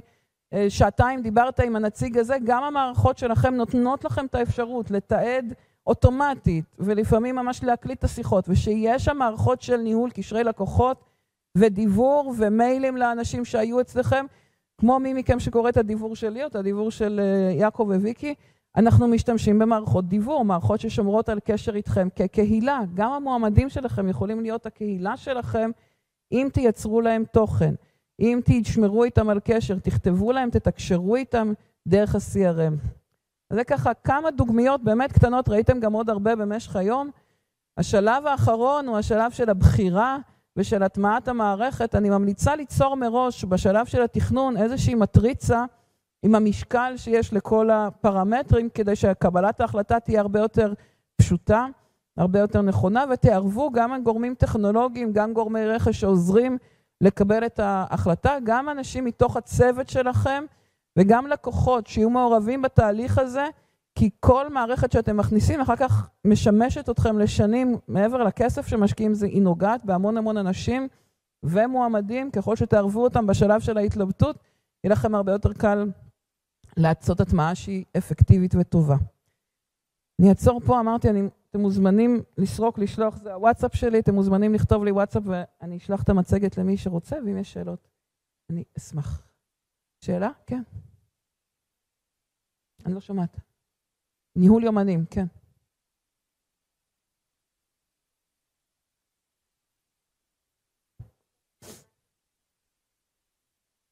אה, 0.53 0.65
שעתיים 0.69 1.21
דיברת 1.21 1.59
עם 1.59 1.75
הנציג 1.75 2.17
הזה, 2.17 2.35
גם 2.43 2.63
המערכות 2.63 3.17
שלכם 3.17 3.55
נותנות 3.55 4.05
לכם 4.05 4.25
את 4.25 4.35
האפשרות 4.35 4.91
לתעד 4.91 5.53
אוטומטית, 5.87 6.65
ולפעמים 6.79 7.35
ממש 7.35 7.63
להקליט 7.63 7.99
את 7.99 8.03
השיחות, 8.03 8.45
ושיש 8.49 9.05
שם 9.05 9.17
מערכות 9.17 9.61
של 9.61 9.77
ניהול 9.77 10.09
קשרי 10.09 10.43
לקוחות 10.43 11.03
ודיבור 11.57 12.33
ומיילים 12.37 12.97
לאנשים 12.97 13.45
שהיו 13.45 13.81
אצלכם, 13.81 14.25
כמו 14.77 14.99
מי 14.99 15.13
מכם 15.13 15.39
שקורא 15.39 15.69
את 15.69 15.77
הדיבור 15.77 16.15
שלי 16.15 16.41
או 16.41 16.47
את 16.47 16.55
הדיבור 16.55 16.91
של 16.91 17.19
אה, 17.23 17.51
יעקב 17.51 17.87
וויקי, 17.89 18.33
אנחנו 18.77 19.07
משתמשים 19.07 19.59
במערכות 19.59 20.07
דיבור, 20.07 20.45
מערכות 20.45 20.79
ששומרות 20.79 21.29
על 21.29 21.39
קשר 21.43 21.75
איתכם 21.75 22.07
כקהילה. 22.15 22.79
גם 22.93 23.11
המועמדים 23.11 23.69
שלכם 23.69 24.09
יכולים 24.09 24.41
להיות 24.41 24.65
הקהילה 24.65 25.17
שלכם 25.17 25.71
אם 26.31 26.47
תייצרו 26.53 27.01
להם 27.01 27.23
תוכן, 27.31 27.73
אם 28.19 28.39
תשמרו 28.45 29.03
איתם 29.03 29.29
על 29.29 29.39
קשר, 29.43 29.79
תכתבו 29.79 30.31
להם, 30.31 30.49
תתקשרו 30.49 31.15
איתם 31.15 31.53
דרך 31.87 32.15
ה-CRM. 32.15 32.87
זה 33.53 33.63
ככה 33.63 33.93
כמה 33.93 34.31
דוגמיות 34.31 34.83
באמת 34.83 35.11
קטנות, 35.11 35.49
ראיתם 35.49 35.79
גם 35.79 35.93
עוד 35.93 36.09
הרבה 36.09 36.35
במשך 36.35 36.75
היום. 36.75 37.09
השלב 37.77 38.25
האחרון 38.25 38.87
הוא 38.87 38.97
השלב 38.97 39.31
של 39.31 39.49
הבחירה 39.49 40.17
ושל 40.57 40.83
הטמעת 40.83 41.27
המערכת. 41.27 41.95
אני 41.95 42.09
ממליצה 42.09 42.55
ליצור 42.55 42.95
מראש 42.95 43.45
בשלב 43.45 43.85
של 43.85 44.01
התכנון 44.01 44.57
איזושהי 44.57 44.95
מטריצה 44.95 45.65
עם 46.23 46.35
המשקל 46.35 46.93
שיש 46.97 47.33
לכל 47.33 47.69
הפרמטרים, 47.69 48.69
כדי 48.69 48.95
שקבלת 48.95 49.61
ההחלטה 49.61 49.99
תהיה 49.99 50.21
הרבה 50.21 50.39
יותר 50.39 50.73
פשוטה, 51.15 51.65
הרבה 52.17 52.39
יותר 52.39 52.61
נכונה, 52.61 53.05
ותערבו 53.09 53.71
גם 53.71 54.03
גורמים 54.03 54.35
טכנולוגיים, 54.35 55.13
גם 55.13 55.33
גורמי 55.33 55.65
רכש 55.65 55.99
שעוזרים 55.99 56.57
לקבל 57.01 57.45
את 57.45 57.59
ההחלטה, 57.59 58.37
גם 58.43 58.69
אנשים 58.69 59.05
מתוך 59.05 59.37
הצוות 59.37 59.89
שלכם 59.89 60.43
וגם 60.97 61.27
לקוחות 61.27 61.87
שיהיו 61.87 62.09
מעורבים 62.09 62.61
בתהליך 62.61 63.17
הזה, 63.17 63.47
כי 63.95 64.09
כל 64.19 64.49
מערכת 64.49 64.91
שאתם 64.91 65.17
מכניסים 65.17 65.61
אחר 65.61 65.75
כך 65.75 66.09
משמשת 66.25 66.89
אתכם 66.89 67.19
לשנים 67.19 67.77
מעבר 67.87 68.23
לכסף 68.23 68.67
שמשקיעים, 68.67 69.11
היא 69.21 69.41
נוגעת 69.41 69.85
בהמון 69.85 70.17
המון 70.17 70.37
אנשים 70.37 70.87
ומועמדים, 71.43 72.31
ככל 72.31 72.55
שתערבו 72.55 73.03
אותם 73.03 73.27
בשלב 73.27 73.61
של 73.61 73.77
ההתלבטות, 73.77 74.39
יהיה 74.83 74.91
לכם 74.91 75.15
הרבה 75.15 75.31
יותר 75.31 75.53
קל 75.53 75.91
לעשות 76.77 77.19
הטמעה 77.19 77.55
שהיא 77.55 77.85
אפקטיבית 77.97 78.55
וטובה. 78.59 78.95
אני 80.21 80.29
אעצור 80.29 80.59
פה, 80.59 80.79
אמרתי, 80.79 81.09
אני, 81.09 81.21
אתם 81.49 81.59
מוזמנים 81.59 82.21
לסרוק, 82.37 82.79
לשלוח, 82.79 83.17
זה 83.17 83.33
הוואטסאפ 83.33 83.75
שלי, 83.75 83.99
אתם 83.99 84.15
מוזמנים 84.15 84.53
לכתוב 84.53 84.83
לי 84.83 84.91
וואטסאפ 84.91 85.23
ואני 85.25 85.77
אשלח 85.77 86.03
את 86.03 86.09
המצגת 86.09 86.57
למי 86.57 86.77
שרוצה, 86.77 87.15
ואם 87.25 87.37
יש 87.37 87.53
שאלות, 87.53 87.87
אני 88.49 88.63
אשמח. 88.77 89.27
שאלה? 90.01 90.29
כן. 90.47 90.61
אני 92.85 92.93
לא 92.93 92.99
שומעת. 92.99 93.54
ניהול 94.35 94.63
יומנים, 94.63 95.05
כן. 95.09 95.25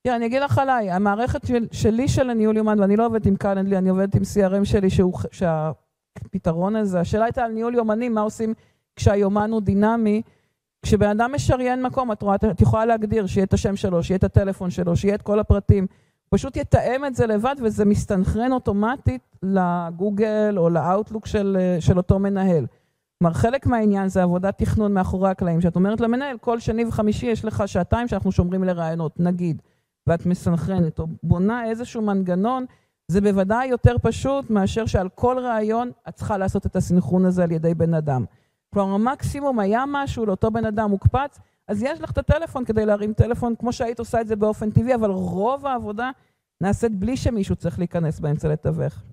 תראה, 0.04 0.16
אני 0.16 0.26
אגיד 0.26 0.42
לך 0.42 0.58
עליי, 0.58 0.92
המערכת 0.92 1.48
של, 1.48 1.68
שלי 1.72 2.08
של 2.08 2.30
הניהול 2.30 2.58
יומן, 2.58 2.80
ואני 2.80 2.96
לא 2.96 3.06
עובדת 3.06 3.26
עם 3.26 3.36
קלנדלי, 3.36 3.78
אני 3.78 3.90
עובדת 3.90 4.16
עם 4.16 4.22
CRM 4.22 4.66
שלי, 4.66 4.90
שהוא, 4.90 5.14
שהפתרון 5.32 6.76
הזה, 6.76 7.00
השאלה 7.00 7.26
הייתה 7.26 7.44
על 7.44 7.52
ניהול 7.52 7.76
יומנים, 7.76 8.14
מה 8.14 8.22
עושים 8.22 8.54
כשהיומן 8.96 9.52
הוא 9.52 9.62
דינמי. 9.62 10.22
כשבן 10.82 11.10
אדם 11.10 11.32
משריין 11.36 11.82
מקום, 11.82 12.12
את 12.12 12.22
רואה, 12.22 12.36
את 12.36 12.62
יכולה 12.62 12.86
להגדיר 12.86 13.28
שיהיה 13.28 13.46
את 13.46 13.54
השם 13.54 13.76
שלו, 13.76 14.04
שיהיה 14.04 14.18
את 14.18 14.24
הטלפון 14.24 14.70
שלו, 14.70 14.96
שיהיה 14.96 15.16
את 15.16 15.22
כל 15.22 15.40
הפרטים. 15.40 15.88
פשוט 16.34 16.58
יתאם 16.58 17.06
את 17.06 17.16
זה 17.16 17.28
לבד 17.28 17.56
וזה 17.64 17.86
מסתנכרן 17.86 18.52
אוטומטית 18.52 19.22
לגוגל 19.44 20.56
או 20.58 20.70
לאאוטלוק 20.70 21.26
של, 21.26 21.58
של 21.80 21.98
אותו 21.98 22.20
מנהל. 22.20 22.66
כלומר, 23.20 23.34
חלק 23.34 23.66
מהעניין 23.66 24.08
זה 24.08 24.24
עבודת 24.24 24.58
תכנון 24.58 24.94
מאחורי 24.94 25.30
הקלעים, 25.30 25.62
שאת 25.62 25.76
אומרת 25.76 26.02
למנהל, 26.02 26.38
כל 26.38 26.60
שני 26.60 26.86
וחמישי 26.86 27.26
יש 27.26 27.46
לך 27.46 27.64
שעתיים 27.66 28.08
שאנחנו 28.08 28.32
שומרים 28.32 28.64
לרעיונות, 28.64 29.20
נגיד. 29.20 29.62
ואת 30.08 30.26
מסנכרנת 30.26 31.00
או 31.00 31.08
בונה 31.24 31.66
איזשהו 31.66 32.02
מנגנון, 32.02 32.66
זה 33.08 33.22
בוודאי 33.22 33.68
יותר 33.68 33.96
פשוט 34.02 34.50
מאשר 34.50 34.86
שעל 34.86 35.10
כל 35.16 35.40
רעיון 35.40 35.92
את 36.10 36.16
צריכה 36.16 36.38
לעשות 36.38 36.66
את 36.66 36.76
הסנכרון 36.76 37.26
הזה 37.26 37.44
על 37.44 37.52
ידי 37.52 37.74
בן 37.74 37.94
אדם. 37.94 38.26
כלומר, 38.74 38.94
המקסימום 38.94 39.60
היה 39.60 39.84
משהו 39.88 40.26
לאותו 40.26 40.52
בן 40.52 40.66
אדם 40.66 40.90
מוקפץ, 40.90 41.40
אז 41.68 41.84
יש 41.84 42.02
לך 42.02 42.12
את 42.12 42.18
הטלפון 42.18 42.66
כדי 42.66 42.86
להרים 42.86 43.14
טלפון, 43.14 43.56
כמו 43.56 43.74
שהיית 43.74 44.00
עושה 44.00 44.22
את 44.22 44.28
זה 44.28 44.36
באופן 44.36 44.72
טבעי, 44.72 44.96
אבל 44.96 45.10
רוב 45.10 45.66
העבודה 45.66 46.12
נעשית 46.62 47.00
בלי 47.00 47.18
שמישהו 47.18 47.56
צריך 47.56 47.80
להיכנס 47.80 48.20
באמצע 48.20 48.48
לתווך. 48.48 49.04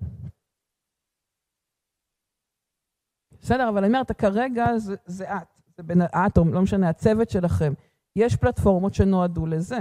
בסדר, 3.41 3.69
אבל 3.69 3.77
אני 3.77 3.87
אומרת, 3.87 4.11
כרגע 4.11 4.77
זה, 4.77 4.95
זה 5.05 5.35
את, 5.35 5.61
זה 5.77 5.83
בין 5.83 6.01
או 6.37 6.45
לא 6.45 6.61
משנה, 6.61 6.89
הצוות 6.89 7.29
שלכם. 7.29 7.73
יש 8.15 8.35
פלטפורמות 8.35 8.93
שנועדו 8.93 9.45
לזה. 9.45 9.79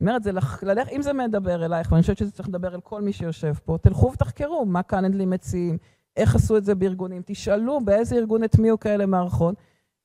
אומרת, 0.00 0.22
זה 0.22 0.32
ללכת, 0.62 0.92
אם 0.92 1.02
זה 1.02 1.12
מדבר 1.12 1.64
אלייך, 1.64 1.92
ואני 1.92 2.02
חושבת 2.02 2.18
שזה 2.18 2.30
צריך 2.30 2.48
לדבר 2.48 2.74
אל 2.74 2.80
כל 2.80 3.02
מי 3.02 3.12
שיושב 3.12 3.54
פה, 3.64 3.78
תלכו 3.82 4.12
ותחקרו 4.12 4.66
מה 4.66 4.82
קנדלי 4.82 5.26
מציעים, 5.26 5.78
איך 6.16 6.34
עשו 6.34 6.56
את 6.56 6.64
זה 6.64 6.74
בארגונים, 6.74 7.22
תשאלו 7.26 7.80
באיזה 7.84 8.16
ארגון 8.16 8.42
הטמיעו 8.42 8.80
כאלה 8.80 9.06
מערכות. 9.06 9.54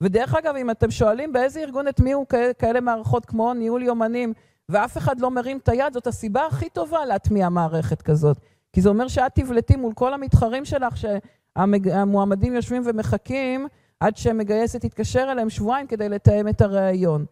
ודרך 0.02 0.36
אגב, 0.36 0.56
אם 0.56 0.70
אתם 0.70 0.92
שואלים 0.92 1.34
באיזה 1.34 1.60
ארגון 1.60 1.88
הטמיעו 1.88 2.26
כאלה 2.60 2.82
מערכות 2.82 3.26
כמו 3.26 3.54
ניהול 3.54 3.84
יומנים, 3.84 4.34
ואף 4.70 4.98
אחד 4.98 5.20
לא 5.20 5.32
מרים 5.32 5.58
את 5.58 5.70
היד, 5.70 5.94
זאת 5.94 6.08
הסיבה 6.08 6.46
הכי 6.46 6.70
טובה 6.70 7.06
להטמיע 7.06 7.50
מערכת 7.50 8.02
כזאת. 8.02 8.38
כי 8.74 8.82
זה 8.82 8.90
אומר 8.90 9.08
שאת 9.08 9.36
תבלטי 9.36 9.76
מול 9.76 9.94
כל 9.94 10.14
המתחרים 10.14 10.66
שלך, 10.66 10.98
שהמועמדים 10.98 12.56
יושבים 12.56 12.82
ומחכים 12.86 13.68
עד 14.00 14.18
שמגייסת 14.18 14.82
תתקשר 14.82 15.28
אליהם 15.32 15.50
שבועיים 15.50 15.88
כדי 15.88 16.10
לתאם 16.10 16.48
את 16.48 16.62
הראיון. 16.62 17.26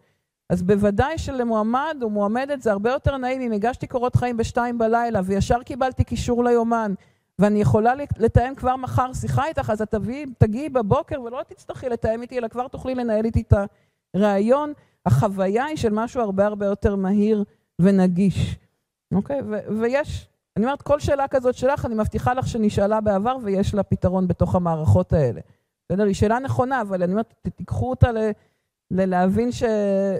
אז 0.50 0.62
בוודאי 0.62 1.18
שלמועמד 1.18 1.96
או 2.02 2.10
מועמדת 2.10 2.62
זה 2.62 2.72
הרבה 2.72 2.90
יותר 2.90 3.16
נעים 3.16 3.40
אם 3.40 3.52
הגשתי 3.52 3.86
קורות 3.86 4.16
חיים 4.16 4.36
בשתיים 4.36 4.78
בלילה 4.78 5.20
וישר 5.24 5.62
קיבלתי 5.62 6.04
קישור 6.04 6.44
ליומן 6.44 6.94
ואני 7.38 7.60
יכולה 7.60 7.92
לתאם 8.18 8.54
כבר 8.54 8.76
מחר 8.76 9.12
שיחה 9.12 9.46
איתך, 9.46 9.70
אז 9.70 9.82
את 9.82 9.94
תגיעי 10.38 10.68
בבוקר 10.68 11.22
ולא 11.22 11.42
תצטרכי 11.48 11.88
לתאם 11.88 12.22
איתי, 12.22 12.38
אלא 12.38 12.48
כבר 12.48 12.68
תוכלי 12.68 12.94
לנהל 12.94 13.24
איתי 13.24 13.40
את 13.40 13.52
הראיון. 14.14 14.72
החוויה 15.06 15.64
היא 15.64 15.76
של 15.76 15.92
משהו 15.92 16.20
הרבה 16.20 16.46
הרבה 16.46 16.66
יותר 16.66 16.96
מהיר 16.96 17.44
ונגיש, 17.78 18.56
אוקיי? 19.14 19.40
ויש, 19.80 20.28
אני 20.56 20.64
אומרת, 20.64 20.82
כל 20.82 21.00
שאלה 21.00 21.28
כזאת 21.28 21.54
שלך, 21.54 21.86
אני 21.86 21.94
מבטיחה 21.94 22.34
לך 22.34 22.48
שנשאלה 22.48 23.00
בעבר 23.00 23.36
ויש 23.42 23.74
לה 23.74 23.82
פתרון 23.82 24.28
בתוך 24.28 24.54
המערכות 24.54 25.12
האלה. 25.12 25.40
בסדר? 25.88 26.04
היא 26.04 26.14
שאלה 26.14 26.38
נכונה, 26.38 26.80
אבל 26.80 27.02
אני 27.02 27.12
אומרת, 27.12 27.34
תיקחו 27.56 27.90
אותה. 27.90 28.10
ללהבין. 28.90 29.52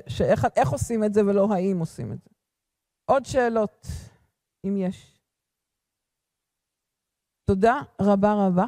שאיך 0.06 0.68
עושים 0.72 1.04
את 1.04 1.14
זה 1.14 1.26
ולא 1.26 1.48
האם 1.52 1.78
עושים 1.78 2.12
את 2.12 2.18
זה. 2.22 2.30
עוד 3.10 3.26
שאלות, 3.26 3.86
אם 4.64 4.76
יש. 4.76 5.17
תודה 7.48 7.80
רבה 8.00 8.34
רבה. 8.46 8.64